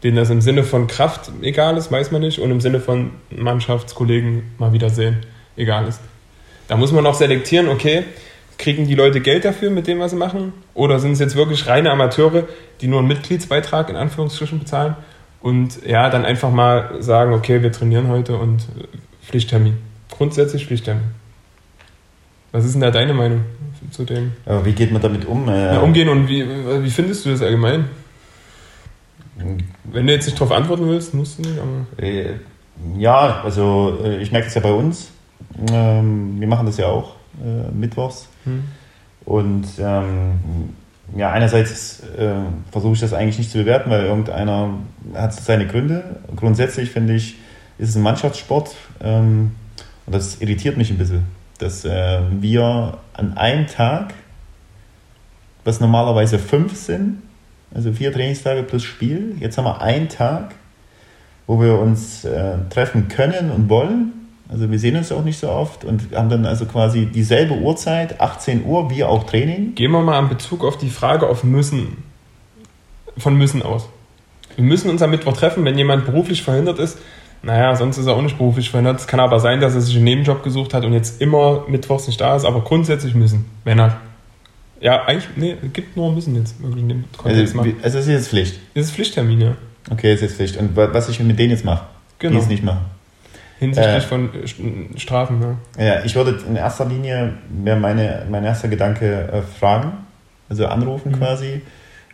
[0.03, 3.11] Denen das im Sinne von Kraft egal ist, weiß man nicht, und im Sinne von
[3.31, 5.19] Mannschaftskollegen mal wieder sehen,
[5.57, 6.01] egal ist.
[6.69, 8.05] Da muss man auch selektieren, okay,
[8.59, 10.53] kriegen die Leute Geld dafür mit dem, was sie machen?
[10.75, 12.45] Oder sind es jetzt wirklich reine Amateure,
[12.81, 14.97] die nur einen Mitgliedsbeitrag in Anführungsstrichen bezahlen
[15.41, 18.69] und ja, dann einfach mal sagen, okay, wir trainieren heute und
[19.23, 19.79] Pflichttermin.
[20.11, 21.22] Grundsätzlich Pflichttermin.
[22.53, 23.41] Was ist denn da deine Meinung
[23.91, 25.49] zu dem Aber wie geht man damit um?
[25.49, 27.87] Äh, ja, Umgehen und wie, wie findest du das allgemein?
[29.85, 32.05] Wenn du jetzt nicht darauf antworten willst, musst du nicht, aber.
[32.05, 32.35] Äh,
[32.99, 35.11] ja, also äh, ich merke das ja bei uns.
[35.71, 38.29] Ähm, wir machen das ja auch äh, mittwochs.
[38.45, 38.65] Hm.
[39.25, 40.39] Und ähm,
[41.17, 42.03] ja, einerseits
[42.71, 44.71] versuche ich das eigentlich nicht zu bewerten, weil irgendeiner
[45.15, 46.21] hat seine Gründe.
[46.35, 47.37] Grundsätzlich finde ich,
[47.79, 49.53] ist es ein Mannschaftssport ähm,
[50.07, 51.25] und das irritiert mich ein bisschen,
[51.63, 54.15] dass äh, wir an einem Tag,
[55.65, 57.23] was normalerweise fünf sind,
[57.75, 60.55] also vier Trainingstage plus Spiel, jetzt haben wir einen Tag,
[61.47, 64.13] wo wir uns äh, treffen können und wollen.
[64.49, 68.21] Also wir sehen uns auch nicht so oft und haben dann also quasi dieselbe Uhrzeit,
[68.21, 69.75] 18 Uhr, wie auch Training.
[69.75, 72.05] Gehen wir mal in Bezug auf die Frage auf müssen.
[73.17, 73.89] Von müssen aus.
[74.57, 76.99] Wir müssen uns am Mittwoch treffen, wenn jemand beruflich verhindert ist.
[77.43, 79.01] Naja, sonst ist er auch nicht beruflich verhindert.
[79.01, 82.07] Es kann aber sein, dass er sich einen Nebenjob gesucht hat und jetzt immer mittwochs
[82.07, 83.47] nicht da ist, aber grundsätzlich müssen.
[83.65, 83.97] Wenn er.
[84.81, 86.61] Ja, eigentlich, nee, es gibt nur müssen jetzt.
[86.63, 88.59] Wirklich in dem Kontext Also, also es ist jetzt Pflicht.
[88.75, 89.53] Das ist Pflichttermin, ja.
[89.91, 90.57] Okay, es ist jetzt Pflicht.
[90.57, 91.85] Und wa- was ich mit denen jetzt mache,
[92.19, 92.35] Genau.
[92.35, 92.81] die es nicht machen.
[93.59, 94.07] Hinsichtlich Äh.
[94.09, 95.41] von äh, St- Strafen,
[95.77, 95.85] ja.
[95.85, 99.93] Ja, ich würde in erster Linie, wäre meine, mein erster Gedanke, äh, fragen,
[100.49, 101.17] also anrufen Mhm.
[101.19, 101.61] quasi.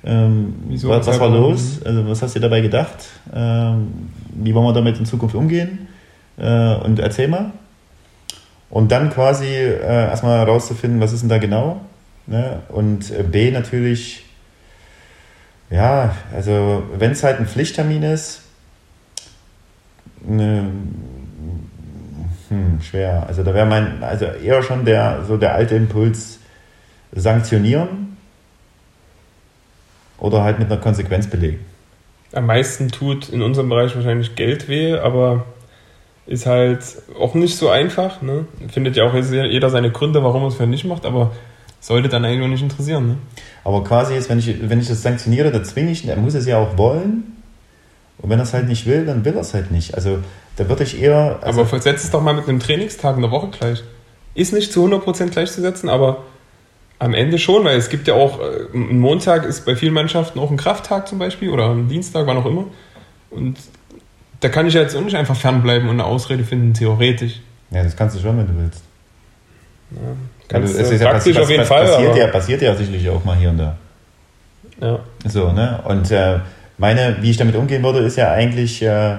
[0.05, 1.81] Ähm, Wieso, was, was war los?
[1.85, 3.07] Also was hast du dir dabei gedacht?
[3.35, 5.89] Ähm, wie wollen wir damit in Zukunft umgehen?
[6.37, 7.53] Äh, und erzähl mal.
[8.71, 11.81] Und dann quasi äh, erstmal herauszufinden, was ist denn da genau?
[12.27, 12.61] Ne?
[12.69, 14.25] Und äh, B natürlich,
[15.71, 18.43] ja, also wenn es halt ein Pflichttermin ist,
[20.25, 20.71] ne,
[22.49, 23.25] hm, schwer.
[23.27, 26.39] Also da wäre mein, also eher schon der, so der alte Impuls
[27.13, 28.08] sanktionieren
[30.19, 31.64] oder halt mit einer Konsequenz belegen.
[32.33, 35.47] Am meisten tut in unserem Bereich wahrscheinlich Geld weh, aber
[36.27, 36.81] ist halt
[37.19, 38.21] auch nicht so einfach.
[38.21, 38.47] Ne?
[38.71, 41.33] Findet ja auch jeder seine Gründe, warum er es vielleicht nicht macht, aber
[41.81, 43.09] sollte dann eigentlich auch nicht interessieren.
[43.09, 43.16] Ne?
[43.64, 46.35] Aber quasi jetzt, wenn ich, wenn ich das sanktioniere, dann zwinge ich ihn, er muss
[46.35, 47.37] es ja auch wollen.
[48.19, 49.95] Und wenn er es halt nicht will, dann will er es halt nicht.
[49.95, 50.19] Also
[50.57, 51.39] da würde ich eher.
[51.41, 53.83] Also, aber versetzt es doch mal mit einem Trainingstag in der Woche gleich.
[54.35, 56.25] Ist nicht zu 100% gleichzusetzen, aber
[56.99, 60.39] am Ende schon, weil es gibt ja auch, äh, ein Montag ist bei vielen Mannschaften
[60.39, 62.65] auch ein Krafttag zum Beispiel oder ein Dienstag, wann auch immer.
[63.31, 63.57] Und
[64.41, 67.41] da kann ich ja jetzt auch nicht einfach fernbleiben und eine Ausrede finden, theoretisch.
[67.71, 68.83] ja, das kannst du schon, wenn du willst.
[69.91, 70.17] Ja, Also,
[70.49, 71.85] kannst, es äh, ist ja praktisch passi- auf jeden Fall.
[71.87, 73.77] Passiert ja, passiert ja sicherlich auch mal hier und da.
[74.81, 74.99] ja.
[75.27, 75.81] So, ne?
[75.85, 76.39] Und äh,
[76.79, 79.17] meine, wie ich damit umgehen würde, ist ja eigentlich äh,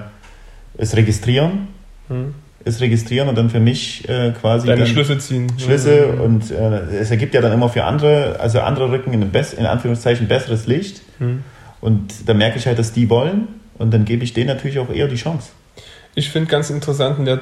[0.77, 1.67] es registrieren.
[2.07, 2.33] Hm.
[2.65, 5.51] Es registrieren und dann für mich äh, quasi Deine Schlüsse ziehen.
[5.57, 6.21] Schlüsse mhm.
[6.21, 9.65] und äh, es ergibt ja dann immer für andere, also andere rücken in, Best, in
[9.65, 11.43] Anführungszeichen besseres Licht mhm.
[11.81, 13.47] und da merke ich halt, dass die wollen
[13.77, 15.49] und dann gebe ich denen natürlich auch eher die Chance.
[16.15, 17.41] Ich finde ganz interessant in der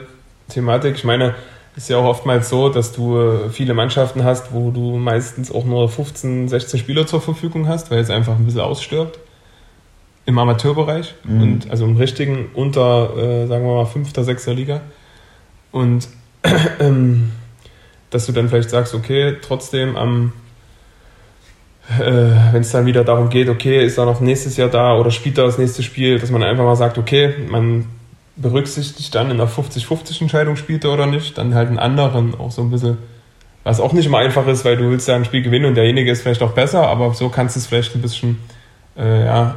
[0.50, 1.36] Thematik, ich meine,
[1.76, 5.64] ist ja auch oftmals so, dass du äh, viele Mannschaften hast, wo du meistens auch
[5.64, 9.20] nur 15, 16 Spieler zur Verfügung hast, weil es einfach ein bisschen ausstirbt
[10.26, 11.42] im Amateurbereich mhm.
[11.42, 14.82] und also im richtigen unter, äh, sagen wir mal, fünfter, sechster Liga.
[15.72, 16.08] Und
[16.80, 17.32] ähm,
[18.10, 20.34] dass du dann vielleicht sagst, okay, trotzdem am,
[22.00, 22.04] äh,
[22.52, 25.38] wenn es dann wieder darum geht, okay, ist er noch nächstes Jahr da oder spielt
[25.38, 27.86] er das nächste Spiel, dass man einfach mal sagt, okay, man
[28.36, 32.52] berücksichtigt dann in der 50-50 Entscheidung spielt er oder nicht, dann halt einen anderen auch
[32.52, 32.98] so ein bisschen,
[33.64, 36.12] was auch nicht immer einfach ist, weil du willst ja ein Spiel gewinnen und derjenige
[36.12, 38.40] ist vielleicht auch besser, aber so kannst du es vielleicht ein bisschen
[38.98, 39.56] äh, ja,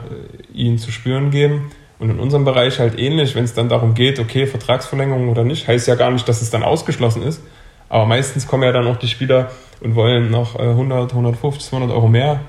[0.53, 1.71] ihn zu spüren geben.
[2.01, 5.69] Und in unserem Bereich halt ähnlich, wenn es dann darum geht, okay, Vertragsverlängerung oder nicht,
[5.69, 7.43] heißt ja gar nicht, dass es dann ausgeschlossen ist.
[7.91, 12.09] Aber meistens kommen ja dann auch die Spieler und wollen noch 100, 150, 200 Euro
[12.09, 12.41] mehr.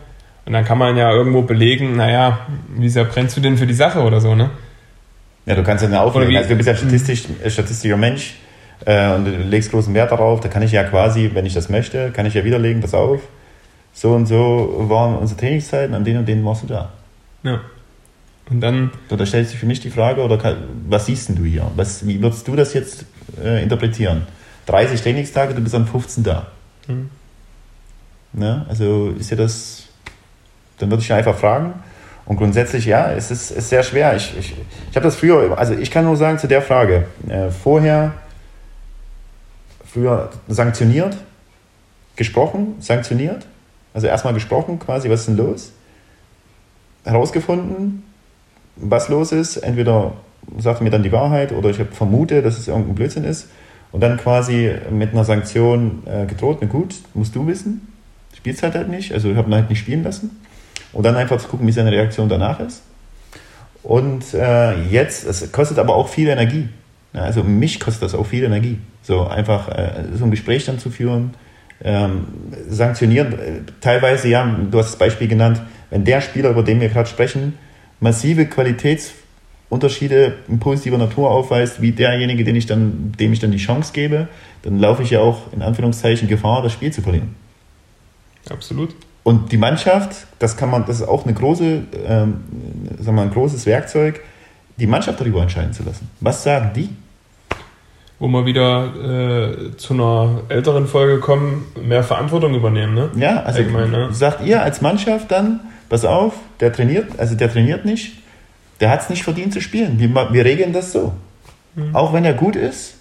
[0.46, 2.40] Und dann kann man ja irgendwo belegen, naja,
[2.78, 4.52] wie sehr brennst du denn für die Sache oder so, ne?
[5.46, 6.36] Ja, du kannst ja eine auflegen.
[6.38, 8.36] Also du bist ja statistisch, äh, statistischer Mensch
[8.86, 10.40] äh, und du legst großen Wert darauf.
[10.40, 13.22] Da kann ich ja quasi, wenn ich das möchte, kann ich ja widerlegen, pass auf,
[13.92, 16.90] so und so waren unsere Trainingszeiten, an denen und denen warst du da.
[17.44, 17.60] Ja.
[18.52, 18.92] Und dann.
[19.08, 21.72] Da stellt sich für mich die Frage, oder kann, was siehst denn du hier?
[21.76, 23.06] Was, wie würdest du das jetzt
[23.42, 24.28] äh, interpretieren?
[24.66, 26.48] 30 Trainingstage, du bist an 15 da.
[26.88, 27.10] Mhm.
[28.34, 28.66] Ne?
[28.70, 29.84] Also ist ja das.
[30.78, 31.76] Dann würde ich einfach fragen.
[32.26, 34.16] Und grundsätzlich, ja, es ist, ist sehr schwer.
[34.16, 34.54] Ich, ich,
[34.90, 38.14] ich habe das früher, also ich kann nur sagen zu der Frage, äh, vorher,
[39.86, 41.18] früher sanktioniert,
[42.16, 43.48] gesprochen, sanktioniert,
[43.94, 45.72] also erstmal gesprochen quasi, was ist denn los?
[47.04, 48.04] Herausgefunden,
[48.76, 49.58] was los ist.
[49.58, 50.14] Entweder
[50.58, 53.50] sagt mir dann die Wahrheit oder ich vermute, dass es irgendein Blödsinn ist.
[53.92, 57.88] Und dann quasi mit einer Sanktion äh, gedroht, na gut, musst du wissen.
[58.36, 60.40] Spielst halt halt nicht, also ich habe ihn halt nicht spielen lassen.
[60.94, 62.84] Und dann einfach zu gucken, wie seine Reaktion danach ist.
[63.84, 66.70] Und äh, jetzt, es kostet aber auch viel Energie.
[67.14, 68.78] Ja, also mich kostet das auch viel Energie.
[69.02, 71.34] So einfach äh, so ein Gespräch dann zu führen,
[71.84, 72.28] ähm,
[72.70, 73.66] sanktionieren.
[73.82, 77.58] Teilweise, ja, du hast das Beispiel genannt, wenn der Spieler, über den wir gerade sprechen,
[78.02, 83.58] massive Qualitätsunterschiede in positiver Natur aufweist, wie derjenige, den ich dann, dem ich dann die
[83.58, 84.28] Chance gebe,
[84.64, 87.36] dann laufe ich ja auch in Anführungszeichen Gefahr, das Spiel zu verlieren.
[88.50, 88.94] Absolut.
[89.24, 92.44] Und die Mannschaft, das kann man, das ist auch eine große, ähm,
[93.00, 94.20] sagen wir, ein großes Werkzeug,
[94.78, 96.10] die Mannschaft darüber entscheiden zu lassen.
[96.20, 96.90] Was sagen die?
[98.18, 103.10] Wo wir wieder äh, zu einer älteren Folge kommen, mehr Verantwortung übernehmen, ne?
[103.16, 104.10] Ja, also Allgemein, ne?
[104.12, 105.60] sagt ihr als Mannschaft dann,
[105.92, 108.14] pass auf, der trainiert, also der trainiert nicht,
[108.80, 110.00] der hat es nicht verdient zu spielen.
[110.00, 111.12] Wir, wir regeln das so.
[111.76, 111.94] Mhm.
[111.94, 112.96] Auch wenn er gut ist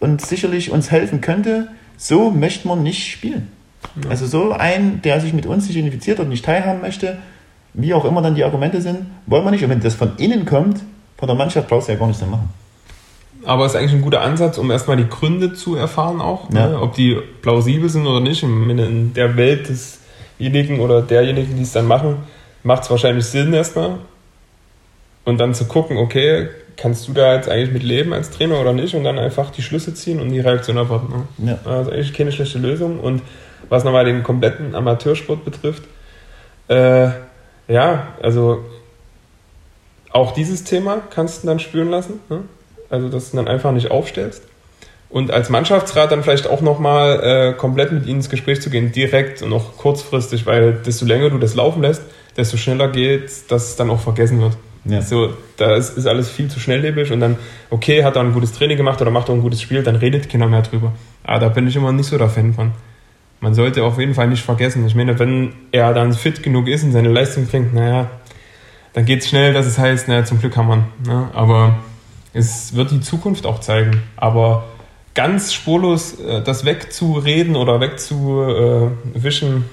[0.00, 1.68] und sicherlich uns helfen könnte,
[1.98, 3.48] so möchte man nicht spielen.
[4.02, 4.08] Ja.
[4.08, 7.18] Also so ein, der sich mit uns nicht identifiziert und nicht teilhaben möchte,
[7.74, 9.62] wie auch immer dann die Argumente sind, wollen wir nicht.
[9.62, 10.80] Und wenn das von innen kommt,
[11.18, 12.48] von der Mannschaft brauchst du ja gar nichts mehr machen.
[13.44, 16.68] Aber es ist eigentlich ein guter Ansatz, um erstmal die Gründe zu erfahren auch, ja.
[16.68, 16.80] ne?
[16.80, 18.42] ob die plausibel sind oder nicht.
[18.42, 19.98] In der Welt des
[20.38, 22.18] desjenigen oder derjenigen, die es dann machen,
[22.62, 23.98] macht es wahrscheinlich Sinn erstmal.
[25.24, 28.72] Und dann zu gucken, okay, kannst du da jetzt eigentlich mit leben als Trainer oder
[28.72, 28.94] nicht?
[28.94, 31.26] Und dann einfach die Schlüsse ziehen und die Reaktion erwarten.
[31.38, 31.58] Ne?
[31.64, 31.70] Ja.
[31.70, 33.00] Also eigentlich keine schlechte Lösung.
[33.00, 33.22] Und
[33.68, 35.84] was nochmal den kompletten Amateursport betrifft,
[36.68, 37.08] äh,
[37.68, 38.64] ja, also
[40.10, 42.20] auch dieses Thema kannst du dann spüren lassen.
[42.28, 42.42] Ne?
[42.90, 44.42] Also, dass du dann einfach nicht aufstellst
[45.14, 48.90] und als Mannschaftsrat dann vielleicht auch nochmal äh, komplett mit ihnen ins Gespräch zu gehen,
[48.90, 52.02] direkt und auch kurzfristig, weil desto länger du das laufen lässt,
[52.36, 54.56] desto schneller geht, dass es dann auch vergessen wird.
[54.84, 55.02] Ja.
[55.02, 57.36] So, da ist, ist, alles viel zu schnelllebig und dann,
[57.70, 60.28] okay, hat er ein gutes Training gemacht oder macht er ein gutes Spiel, dann redet
[60.28, 60.92] keiner mehr drüber.
[61.22, 62.72] Aber da bin ich immer nicht so der Fan von.
[63.38, 64.84] Man sollte auf jeden Fall nicht vergessen.
[64.84, 68.10] Ich meine, wenn er dann fit genug ist und seine Leistung bringt, naja,
[68.94, 70.86] dann geht es schnell, dass es heißt, naja, zum Glück kann man.
[71.06, 71.28] Ne?
[71.34, 71.76] Aber
[72.32, 74.02] es wird die Zukunft auch zeigen.
[74.16, 74.64] Aber
[75.14, 79.64] ganz spurlos äh, das wegzureden oder wegzuwischen,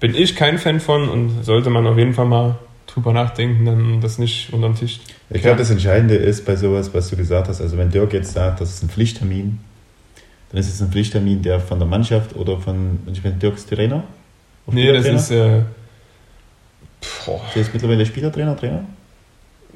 [0.00, 4.00] bin ich kein Fan von und sollte man auf jeden Fall mal drüber nachdenken, dann
[4.00, 5.00] das nicht unter den Tisch.
[5.30, 8.32] Ich glaube, das Entscheidende ist bei sowas, was du gesagt hast, also wenn Dirk jetzt
[8.32, 9.58] sagt, das ist ein Pflichttermin,
[10.50, 14.04] dann ist es ein Pflichttermin, der von der Mannschaft oder von, ich meine, Dirks Trainer?
[14.68, 15.30] Nee, das ist.
[15.30, 15.62] Äh,
[17.24, 17.40] boah.
[17.54, 18.84] Der ist mittlerweile Spielertrainer, Trainer?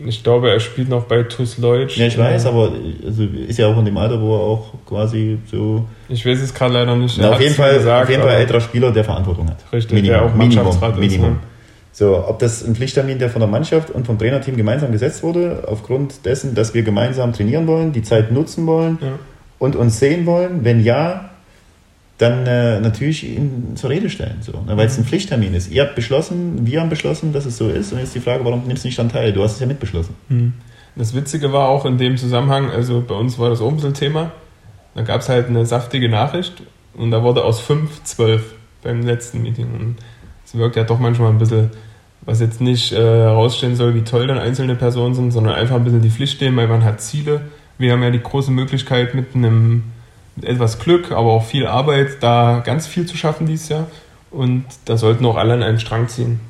[0.07, 1.96] Ich glaube, er spielt noch bei TuS Leutsch.
[1.96, 2.72] Ja, ich weiß, aber
[3.05, 5.84] also ist ja auch in dem Alter, wo er auch quasi so.
[6.09, 7.18] Ich weiß es gerade leider nicht.
[7.18, 9.59] Na, auf jeden Fall, gesagt, auf jeden Fall älterer Spieler, der Verantwortung hat.
[9.72, 11.12] Richtig, Minimum, der auch Mannschaftsrat Minimum, ist.
[11.12, 11.30] Minimum.
[11.32, 11.40] Ne?
[11.92, 15.64] So, ob das ein Pflichttermin, der von der Mannschaft und vom Trainerteam gemeinsam gesetzt wurde,
[15.66, 19.18] aufgrund dessen, dass wir gemeinsam trainieren wollen, die Zeit nutzen wollen ja.
[19.59, 21.30] und uns sehen wollen, wenn ja,
[22.21, 25.71] dann äh, natürlich ihn zur Rede stellen, so, ne, weil es ein Pflichttermin ist.
[25.71, 28.66] Ihr habt beschlossen, wir haben beschlossen, dass es so ist und jetzt die Frage, warum
[28.66, 29.33] nimmst du nicht daran teil?
[29.33, 30.14] Du hast es ja mitbeschlossen.
[30.29, 30.53] Mhm.
[30.97, 33.95] Das Witzige war auch in dem Zusammenhang, also bei uns war das auch ein bisschen
[33.95, 34.33] Thema,
[34.95, 36.62] da gab es halt eine saftige Nachricht
[36.93, 39.97] und da wurde aus 5 12 beim letzten Meeting und
[40.45, 41.71] es wirkt ja doch manchmal ein bisschen,
[42.21, 45.85] was jetzt nicht äh, herausstellen soll, wie toll dann einzelne Personen sind, sondern einfach ein
[45.85, 47.43] bisschen die Pflicht stehen, weil man hat Ziele.
[47.79, 49.85] Wir haben ja die große Möglichkeit mit einem
[50.43, 53.87] etwas Glück, aber auch viel Arbeit, da ganz viel zu schaffen dieses Jahr.
[54.31, 56.41] Und da sollten auch alle an einen Strang ziehen.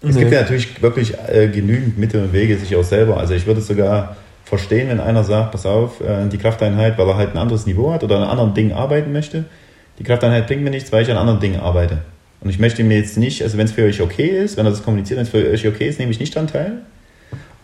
[0.00, 0.20] Es nee.
[0.20, 3.16] gibt ja natürlich wirklich äh, genügend Mittel und Wege, sich auch selber.
[3.16, 7.16] Also ich würde sogar verstehen, wenn einer sagt, pass auf, äh, die Krafteinheit, weil er
[7.16, 9.44] halt ein anderes Niveau hat oder an einem anderen Ding arbeiten möchte.
[9.98, 11.98] Die Krafteinheit bringt mir nichts, weil ich an anderen Dingen arbeite.
[12.40, 14.70] Und ich möchte mir jetzt nicht, also wenn es für euch okay ist, wenn er
[14.70, 16.72] das kommuniziert, wenn es für euch okay ist, nehme ich nicht daran teil.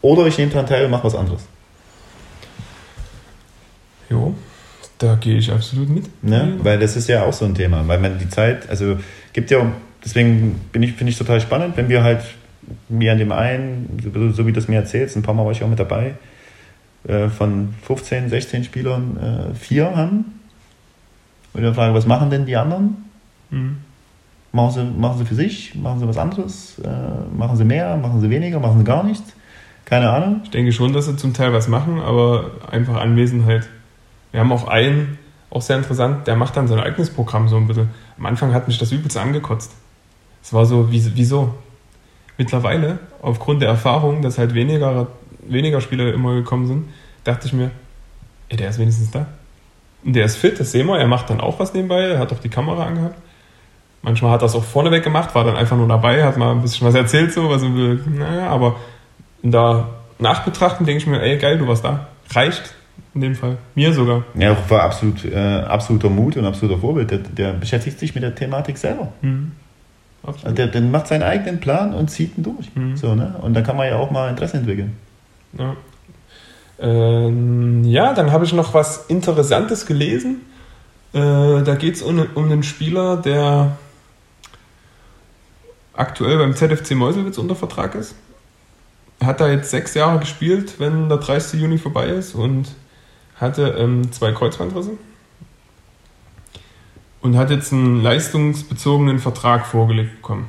[0.00, 1.42] Oder ich nehme daran teil und mache was anderes.
[4.10, 4.34] Jo,
[4.98, 6.04] da gehe ich absolut mit.
[6.22, 8.98] Ja, weil das ist ja auch so ein Thema, weil man die Zeit, also
[9.32, 9.64] gibt ja,
[10.04, 12.22] deswegen bin ich, finde ich total spannend, wenn wir halt
[12.88, 15.52] mir an dem einen, so, so wie du es mir erzählst, ein paar Mal war
[15.52, 16.14] ich auch mit dabei,
[17.06, 20.40] äh, von 15, 16 Spielern äh, vier haben.
[21.52, 23.04] Und dann frage, was machen denn die anderen?
[23.50, 23.78] Mhm.
[24.52, 25.74] Machen, sie, machen sie für sich?
[25.74, 26.78] Machen sie was anderes?
[26.80, 26.88] Äh,
[27.36, 27.96] machen sie mehr?
[27.96, 28.60] Machen sie weniger?
[28.60, 29.32] Machen sie gar nichts?
[29.84, 30.40] Keine Ahnung.
[30.44, 33.68] Ich denke schon, dass sie zum Teil was machen, aber einfach Anwesenheit.
[34.32, 35.18] Wir haben auch einen,
[35.50, 37.90] auch sehr interessant, der macht dann sein eigenes Programm so ein bisschen.
[38.18, 39.72] Am Anfang hat mich das übelst angekotzt.
[40.42, 41.54] Es war so, wieso?
[42.38, 45.08] Mittlerweile, aufgrund der Erfahrung, dass halt weniger,
[45.46, 46.88] weniger Spieler immer gekommen sind,
[47.24, 47.70] dachte ich mir,
[48.48, 49.26] ey, der ist wenigstens da.
[50.04, 52.32] Und der ist fit, das sehen wir, er macht dann auch was nebenbei, er hat
[52.32, 53.16] auch die Kamera angehabt.
[54.02, 56.62] Manchmal hat er es auch vorneweg gemacht, war dann einfach nur dabei, hat mal ein
[56.62, 58.76] bisschen was erzählt, so, was, naja, aber
[59.42, 62.08] in der Nachbetrachtung denke ich mir, ey, geil, du warst da.
[62.30, 62.74] Reicht,
[63.14, 63.58] in dem Fall.
[63.74, 64.24] Mir sogar.
[64.34, 67.10] Ja, auch war absolut, äh, absoluter Mut und absoluter Vorbild.
[67.10, 69.12] Der, der, beschäftigt sich mit der Thematik selber.
[69.22, 69.52] Mhm.
[70.22, 72.74] Also der, der, macht seinen eigenen Plan und zieht ihn durch.
[72.74, 72.96] Mhm.
[72.96, 73.34] So, ne?
[73.40, 74.96] Und da kann man ja auch mal Interesse entwickeln.
[75.58, 75.76] Ja,
[76.80, 80.42] ähm, ja dann habe ich noch was Interessantes gelesen.
[81.12, 81.18] Äh,
[81.62, 83.76] da geht es um, um einen Spieler, der
[85.92, 88.14] aktuell beim ZFC Meuselwitz unter Vertrag ist.
[89.22, 91.60] Hat da jetzt sechs Jahre gespielt, wenn der 30.
[91.60, 92.68] Juni vorbei ist und
[93.40, 94.92] hatte ähm, zwei Kreuzbandrisse
[97.22, 100.48] und hat jetzt einen leistungsbezogenen Vertrag vorgelegt bekommen.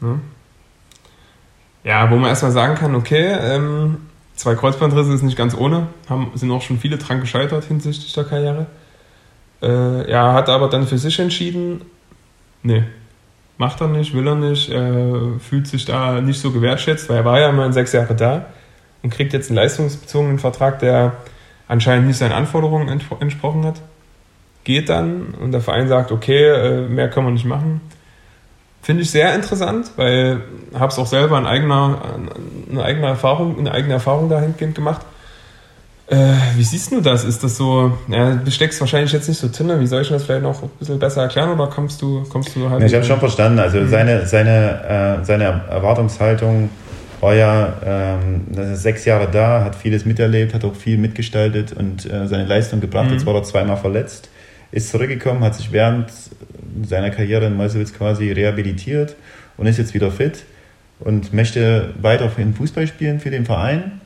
[0.00, 0.20] Ne?
[1.84, 3.98] Ja, wo man erstmal sagen kann, okay, ähm,
[4.34, 8.24] zwei Kreuzbandrisse ist nicht ganz ohne, haben, sind auch schon viele dran gescheitert hinsichtlich der
[8.24, 8.66] Karriere.
[9.62, 11.82] Äh, er hat aber dann für sich entschieden,
[12.62, 12.84] nee,
[13.58, 17.24] macht er nicht, will er nicht, er fühlt sich da nicht so gewertschätzt, weil er
[17.24, 18.46] war ja immerhin sechs Jahre da
[19.02, 21.16] und kriegt jetzt einen leistungsbezogenen Vertrag, der
[21.70, 23.80] anscheinend nicht seinen Anforderungen entsprochen hat.
[24.64, 27.80] Geht dann und der Verein sagt, okay, äh, mehr können wir nicht machen.
[28.82, 30.40] Finde ich sehr interessant, weil
[30.74, 32.02] habe es auch selber in eigener,
[32.70, 35.02] eine eigene Erfahrung, eine eigene Erfahrung dahingehend gemacht.
[36.08, 36.16] Äh,
[36.56, 37.24] wie siehst du das?
[37.24, 40.24] Ist das so, ja, du steckst wahrscheinlich jetzt nicht so drin, wie soll ich das
[40.24, 42.80] vielleicht noch ein bisschen besser erklären oder kommst du, kommst du halt.
[42.80, 43.88] Ja, ich habe schon verstanden, also mhm.
[43.88, 46.68] seine, seine, äh, seine Erwartungshaltung
[47.20, 52.26] war ja ähm, sechs Jahre da, hat vieles miterlebt, hat auch viel mitgestaltet und äh,
[52.26, 53.08] seine Leistung gebracht.
[53.08, 53.14] Mhm.
[53.14, 54.30] Jetzt war er zweimal verletzt,
[54.72, 56.10] ist zurückgekommen, hat sich während
[56.82, 59.16] seiner Karriere in Meuselwitz quasi rehabilitiert
[59.56, 60.44] und ist jetzt wieder fit
[61.00, 64.00] und möchte weiterhin Fußball spielen für den Verein.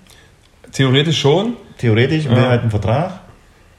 [0.72, 1.54] Theoretisch schon.
[1.78, 2.30] Theoretisch, ja.
[2.30, 3.20] will halt einen Vertrag.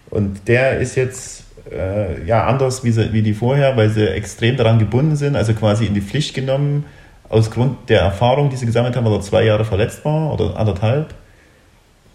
[0.10, 4.56] Und der ist jetzt äh, ja anders wie, sie, wie die vorher, weil sie extrem
[4.56, 6.86] daran gebunden sind, also quasi in die Pflicht genommen
[7.30, 10.58] aus Grund der Erfahrung, die sie gesammelt haben, weil er zwei Jahre verletzt war oder
[10.58, 11.14] anderthalb.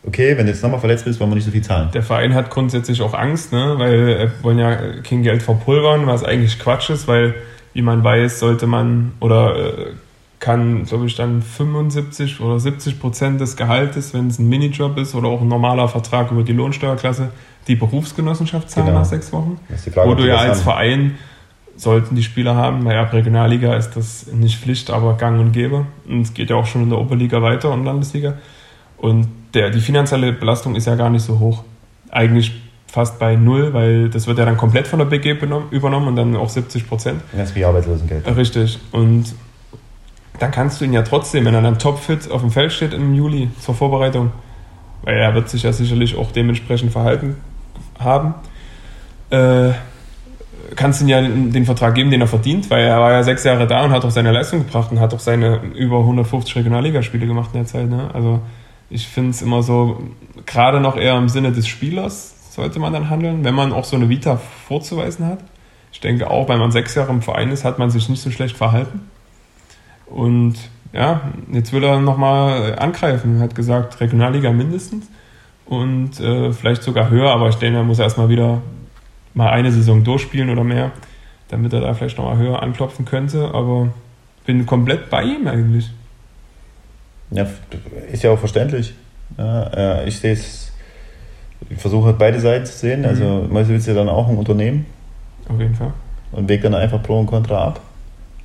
[0.06, 1.90] Okay, wenn du jetzt nochmal verletzt bist, wollen wir nicht so viel zahlen.
[1.92, 3.74] Der Verein hat grundsätzlich auch Angst, ne?
[3.76, 7.34] weil wir wollen ja kein Geld verpulvern, was eigentlich Quatsch ist, weil,
[7.74, 9.86] wie man weiß, sollte man oder äh,
[10.38, 15.14] kann, glaube ich, dann 75 oder 70 Prozent des Gehaltes, wenn es ein Minijob ist
[15.14, 17.28] oder auch ein normaler Vertrag über die Lohnsteuerklasse,
[17.68, 19.00] die Berufsgenossenschaft zahlen genau.
[19.00, 19.60] nach sechs Wochen.
[19.92, 20.64] Frage, wo du ja als haben.
[20.64, 21.18] Verein
[21.80, 22.84] sollten die Spieler haben.
[22.84, 25.86] Naja, Regionalliga ist das nicht Pflicht, aber gang und gäbe.
[26.06, 28.34] Und es geht ja auch schon in der Oberliga weiter und Landesliga.
[28.98, 31.64] Und der, die finanzielle Belastung ist ja gar nicht so hoch.
[32.10, 32.52] Eigentlich
[32.86, 35.38] fast bei null, weil das wird ja dann komplett von der BG
[35.70, 37.22] übernommen und dann auch 70 Prozent.
[37.34, 38.26] Ganz wie Arbeitslosengeld.
[38.36, 38.78] Richtig.
[38.92, 39.34] Und
[40.38, 43.14] dann kannst du ihn ja trotzdem, wenn er dann topfit auf dem Feld steht im
[43.14, 44.32] Juli zur Vorbereitung,
[45.02, 47.36] weil er wird sich ja sicherlich auch dementsprechend verhalten
[47.98, 48.34] haben,
[49.30, 49.70] äh,
[50.76, 53.44] kannst du ihm ja den, Vertrag geben, den er verdient, weil er war ja sechs
[53.44, 57.26] Jahre da und hat auch seine Leistung gebracht und hat auch seine über 150 Regionalligaspiele
[57.26, 57.88] gemacht in der Zeit.
[57.88, 58.10] Ne?
[58.12, 58.40] Also
[58.88, 60.02] ich finde es immer so,
[60.46, 63.96] gerade noch eher im Sinne des Spielers sollte man dann handeln, wenn man auch so
[63.96, 65.38] eine Vita vorzuweisen hat.
[65.92, 68.30] Ich denke auch, weil man sechs Jahre im Verein ist, hat man sich nicht so
[68.30, 69.02] schlecht verhalten.
[70.06, 70.56] Und
[70.92, 71.20] ja,
[71.52, 73.36] jetzt will er nochmal angreifen.
[73.36, 75.08] Er hat gesagt, Regionalliga mindestens
[75.66, 78.60] und äh, vielleicht sogar höher, aber ich denke, er muss erstmal wieder
[79.34, 80.92] mal eine Saison durchspielen oder mehr,
[81.48, 83.50] damit er da vielleicht nochmal höher anklopfen könnte.
[83.54, 83.88] Aber
[84.46, 85.90] bin komplett bei ihm eigentlich.
[87.30, 87.46] Ja,
[88.10, 88.94] ist ja auch verständlich.
[89.38, 90.72] Ja, ich sehe es,
[91.68, 93.04] ich versuche beide Seiten zu sehen.
[93.04, 93.30] Also, mhm.
[93.30, 94.86] Also Meuselwitz ist ja dann auch ein Unternehmen.
[95.48, 95.92] Auf jeden Fall.
[96.32, 97.80] Und wägt dann einfach Pro und Contra ab.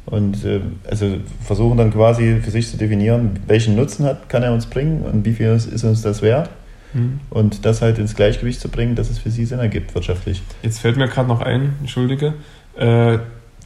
[0.06, 4.54] Und äh, also versuchen dann quasi für sich zu definieren, welchen Nutzen hat, kann er
[4.54, 6.50] uns bringen und wie viel ist uns das wert.
[6.94, 7.20] Mhm.
[7.30, 10.42] Und das halt ins Gleichgewicht zu bringen, dass es für sie Sinn ergibt wirtschaftlich.
[10.62, 12.34] Jetzt fällt mir gerade noch ein, entschuldige,
[12.78, 13.18] äh,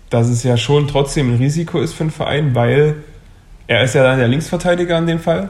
[0.09, 2.95] dass es ja schon trotzdem ein Risiko ist für einen Verein, weil
[3.67, 5.49] er ist ja dann der Linksverteidiger in dem Fall.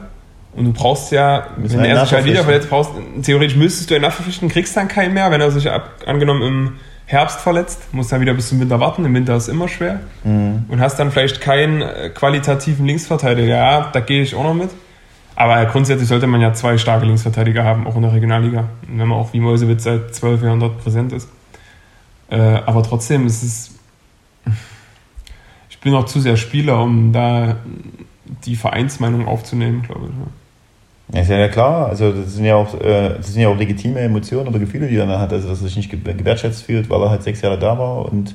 [0.54, 2.90] Und du brauchst ja, wenn er sich halt wieder verletzt, brauchst,
[3.22, 6.72] theoretisch müsstest du ihn nachverpflichten, kriegst dann keinen mehr, wenn er sich ab, angenommen im
[7.06, 9.04] Herbst verletzt, musst dann wieder bis zum Winter warten.
[9.04, 10.00] Im Winter ist immer schwer.
[10.22, 10.64] Mhm.
[10.68, 13.56] Und hast dann vielleicht keinen äh, qualitativen Linksverteidiger.
[13.56, 14.70] Ja, da gehe ich auch noch mit.
[15.40, 18.68] Aber grundsätzlich sollte man ja zwei starke Linksverteidiger haben, auch in der Regionalliga.
[18.86, 21.30] Wenn man auch wie Mäusewitz seit zwölf Jahren dort präsent ist.
[22.28, 23.74] Äh, aber trotzdem ist es.
[25.70, 27.56] Ich bin noch zu sehr Spieler, um da
[28.44, 31.14] die Vereinsmeinung aufzunehmen, glaube ich.
[31.14, 34.00] Ja, ist ja klar, also das sind ja auch, äh, das sind ja auch legitime
[34.00, 37.00] Emotionen oder Gefühle, die er dann hat, also dass er sich nicht gewertschätzt fühlt, weil
[37.00, 38.34] er halt sechs Jahre da war und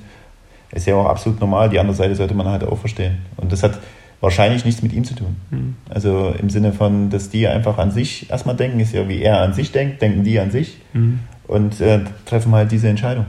[0.72, 1.70] ist ja auch absolut normal.
[1.70, 3.20] Die andere Seite sollte man halt auch verstehen.
[3.38, 3.78] Und das hat
[4.22, 5.36] wahrscheinlich nichts mit ihm zu tun.
[5.51, 5.76] Mhm.
[5.89, 9.41] Also im Sinne von, dass die einfach an sich erstmal denken, ist ja wie er
[9.41, 11.20] an sich denkt, denken die an sich mhm.
[11.47, 13.26] und äh, treffen halt diese Entscheidung.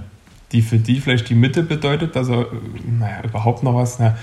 [0.52, 2.46] Die für die vielleicht die Mitte bedeutet, dass er
[2.98, 3.98] naja, überhaupt noch was.
[3.98, 4.16] Na,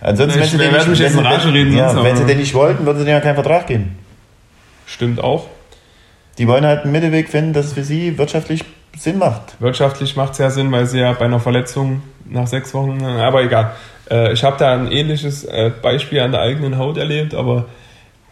[0.00, 0.94] Ansonsten, wenn, sie den, nicht, wenn,
[1.40, 3.98] sie reden, ja, wenn sie den nicht wollten, würden sie denen ja keinen Vertrag geben.
[4.86, 5.46] Stimmt auch.
[6.38, 8.62] Die wollen halt einen Mittelweg finden, dass es für sie wirtschaftlich
[8.96, 9.60] Sinn macht.
[9.60, 13.42] Wirtschaftlich macht es ja Sinn, weil sie ja bei einer Verletzung nach sechs Wochen, aber
[13.42, 13.72] egal.
[14.10, 17.66] Äh, ich habe da ein ähnliches äh, Beispiel an der eigenen Haut erlebt, aber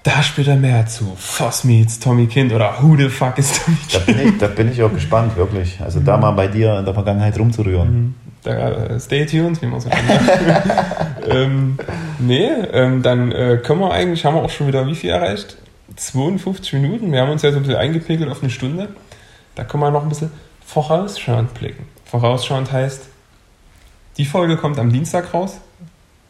[0.04, 3.78] da spielt er mehr zu Foss meets Tommy Kind oder Who the fuck is Tommy
[3.88, 3.94] Kind?
[3.94, 5.80] Da bin ich, da bin ich auch gespannt, wirklich.
[5.80, 6.04] Also mhm.
[6.04, 7.88] da mal bei dir in der Vergangenheit rumzurühren.
[7.88, 8.14] Mhm.
[8.42, 10.02] Da, äh, stay tuned, wie man so sagt.
[11.30, 11.78] ähm,
[12.18, 15.56] nee, ähm, dann äh, können wir eigentlich, haben wir auch schon wieder wie viel erreicht?
[15.96, 17.10] 52 Minuten.
[17.10, 18.88] Wir haben uns ja so ein bisschen eingepegelt auf eine Stunde.
[19.54, 20.30] Da können wir noch ein bisschen
[20.66, 21.86] vorausschauend blicken.
[22.04, 23.08] Vorausschauend heißt,
[24.16, 25.58] die Folge kommt am Dienstag raus.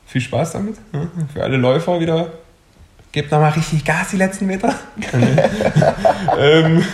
[0.07, 0.76] Viel Spaß damit.
[0.93, 1.09] Ne?
[1.32, 2.32] Für alle Läufer wieder.
[3.12, 4.74] Gebt nochmal richtig Gas die letzten Meter.
[6.39, 6.85] ähm,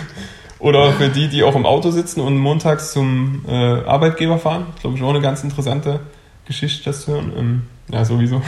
[0.59, 4.67] oder für die, die auch im Auto sitzen und montags zum äh, Arbeitgeber fahren.
[4.81, 6.01] Glaube ich auch eine ganz interessante
[6.45, 7.33] Geschichte, das zu hören.
[7.37, 8.43] Ähm, ja, sowieso.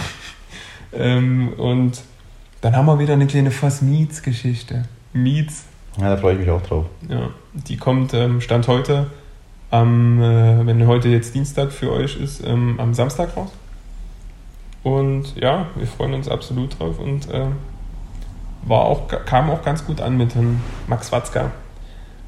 [0.93, 2.03] ähm, und
[2.61, 4.84] dann haben wir wieder eine kleine Fass Meets Geschichte.
[5.12, 5.64] Meets.
[5.99, 6.86] Ja, da freue ich mich auch drauf.
[7.09, 9.07] Ja, die kommt, ähm, Stand heute,
[9.72, 13.50] am, äh, wenn heute jetzt Dienstag für euch ist, ähm, am Samstag raus.
[14.82, 17.46] Und ja, wir freuen uns absolut drauf und äh,
[18.64, 21.52] war auch, kam auch ganz gut an mit Herrn Max Watzka.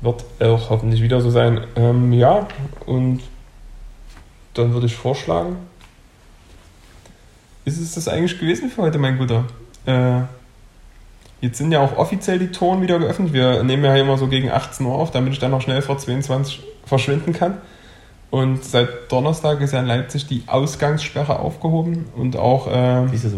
[0.01, 1.61] Wird auch hoffentlich wieder so sein.
[1.76, 2.49] Ähm, ja,
[2.86, 3.20] und
[4.55, 5.57] dann würde ich vorschlagen,
[7.66, 9.45] ist es das eigentlich gewesen für heute, mein Guter?
[9.84, 10.20] Äh,
[11.42, 13.34] jetzt sind ja auch offiziell die Toren wieder geöffnet.
[13.34, 15.99] Wir nehmen ja immer so gegen 18 Uhr auf, damit ich dann noch schnell vor
[15.99, 17.59] 22 verschwinden kann.
[18.30, 23.32] Und seit Donnerstag ist ja in Leipzig die Ausgangssperre aufgehoben und auch äh, das,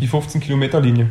[0.00, 1.08] die 15 Kilometer Linie.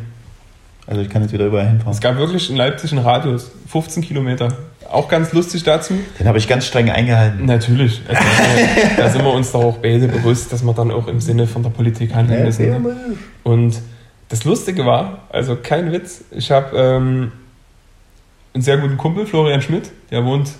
[0.86, 1.92] Also ich kann jetzt wieder überall hinfahren.
[1.92, 4.48] Es gab wirklich in Leipzig einen Radius, 15 Kilometer.
[4.90, 5.94] Auch ganz lustig dazu.
[6.18, 7.46] Den habe ich ganz streng eingehalten.
[7.46, 8.02] Natürlich.
[8.08, 11.46] Also, da sind wir uns doch auch beide bewusst, dass wir dann auch im Sinne
[11.46, 12.66] von der Politik handeln müssen.
[12.66, 12.78] Ja,
[13.44, 13.80] und
[14.28, 17.32] das Lustige war, also kein Witz, ich habe ähm,
[18.52, 20.50] einen sehr guten Kumpel, Florian Schmidt, der wohnt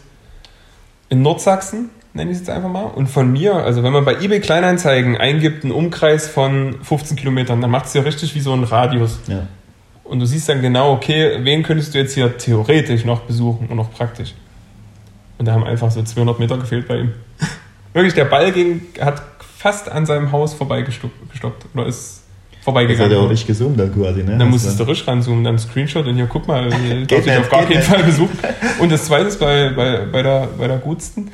[1.11, 2.85] in Nordsachsen, nenne ich es jetzt einfach mal.
[2.85, 7.61] Und von mir, also wenn man bei eBay Kleinanzeigen eingibt, einen Umkreis von 15 Kilometern,
[7.61, 9.21] dann macht es ja richtig wie so ein Radius.
[9.27, 9.47] Ja.
[10.05, 13.77] Und du siehst dann genau, okay, wen könntest du jetzt hier theoretisch noch besuchen und
[13.77, 14.35] noch praktisch.
[15.39, 17.13] Und da haben einfach so 200 Meter gefehlt bei ihm.
[17.93, 21.67] Wirklich, der Ball ging, hat fast an seinem Haus vorbeigestoppt.
[21.75, 22.20] Oder ist
[22.63, 23.11] vorbeigegangen.
[23.11, 24.37] Das hat er auch nicht gezoomt dann quasi, ne?
[24.39, 26.69] Dann musstest du richtig ranzoomen, dann Screenshot und hier, guck mal,
[27.07, 27.83] geht ich auf gar keinen.
[27.83, 28.33] Fall besucht.
[28.79, 31.31] Und das zweite ist bei, bei, bei, der, bei der Gutsten,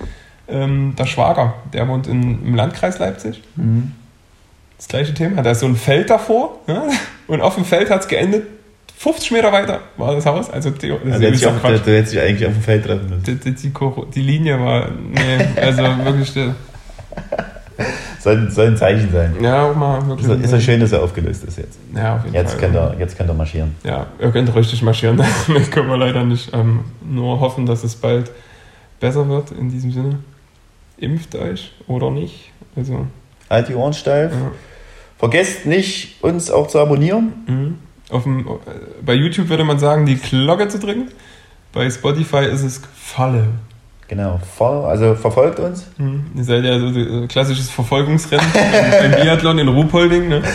[0.49, 3.43] ähm, der Schwager, der wohnt in, im Landkreis Leipzig.
[3.57, 3.93] Mhm.
[4.77, 6.85] Das gleiche Thema, da ist so ein Feld davor ja?
[7.29, 8.47] und auf dem Feld hat es geendet.
[8.99, 10.49] 50 Meter weiter war das Haus.
[10.49, 13.25] Also, das also ist ja du hättest dich eigentlich auf dem Feld treffen müssen.
[13.25, 13.73] Die, die, die,
[14.15, 16.33] die Linie war, nee, also wirklich,
[18.21, 19.35] soll, soll ein Zeichen sein.
[19.41, 20.29] Ja, auch mal wirklich.
[20.29, 21.79] Ist, ist ja schön, dass er aufgelöst ist jetzt.
[21.95, 22.61] Ja, auf jeden Jetzt Fall.
[22.61, 23.75] könnt, ihr, jetzt könnt ihr marschieren.
[23.85, 25.17] Ja, ihr könnt richtig marschieren.
[25.55, 26.53] das können wir leider nicht.
[26.55, 28.31] Ähm, nur hoffen, dass es bald
[29.01, 30.19] besser wird in diesem Sinne.
[30.99, 32.51] Impft euch oder nicht.
[32.75, 33.07] Also,
[33.51, 34.33] Halt die Ohren steif.
[34.33, 34.51] ja.
[35.19, 37.33] Vergesst nicht, uns auch zu abonnieren.
[37.47, 37.79] Mhm.
[38.11, 38.51] Auf dem, äh,
[39.05, 41.09] bei YouTube würde man sagen, die Glocke zu drücken.
[41.73, 43.49] Bei Spotify ist es Falle.
[44.09, 45.87] Genau, Follow- also verfolgt uns.
[45.99, 46.27] Mhm.
[46.37, 48.47] Ihr seid ja so ein klassisches Verfolgungsrennen
[49.01, 50.29] beim Biathlon in Ruhpolding.
[50.29, 50.43] Ne?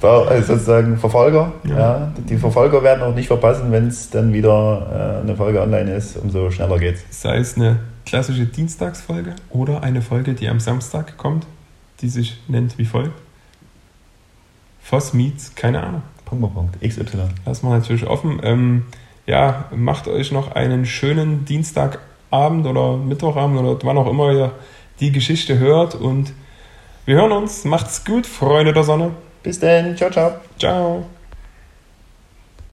[0.00, 1.50] Also sozusagen Verfolger.
[1.64, 1.76] Ja.
[1.76, 2.12] Ja.
[2.28, 6.16] Die Verfolger werden auch nicht verpassen, wenn es dann wieder äh, eine Folge online ist.
[6.16, 7.02] Umso schneller geht's.
[7.10, 11.46] Sei es eine klassische Dienstagsfolge oder eine Folge, die am Samstag kommt,
[12.00, 13.10] die sich nennt wie folgt.
[14.82, 16.02] Voss meets, keine Ahnung.
[16.24, 16.80] Punkt, Punkt, Punkt.
[16.80, 17.18] XY.
[17.44, 18.38] Lassen wir natürlich offen.
[18.44, 18.84] Ähm,
[19.26, 21.44] ja, macht euch noch einen schönen
[22.30, 24.52] Dienstagabend oder Mittwochabend oder wann auch immer ihr
[25.00, 26.32] die Geschichte hört und
[27.04, 27.64] wir hören uns.
[27.64, 29.12] Macht's gut, Freunde der Sonne.
[29.42, 29.96] Bis dann.
[29.96, 30.32] Ciao, ciao.
[30.58, 31.04] Ciao.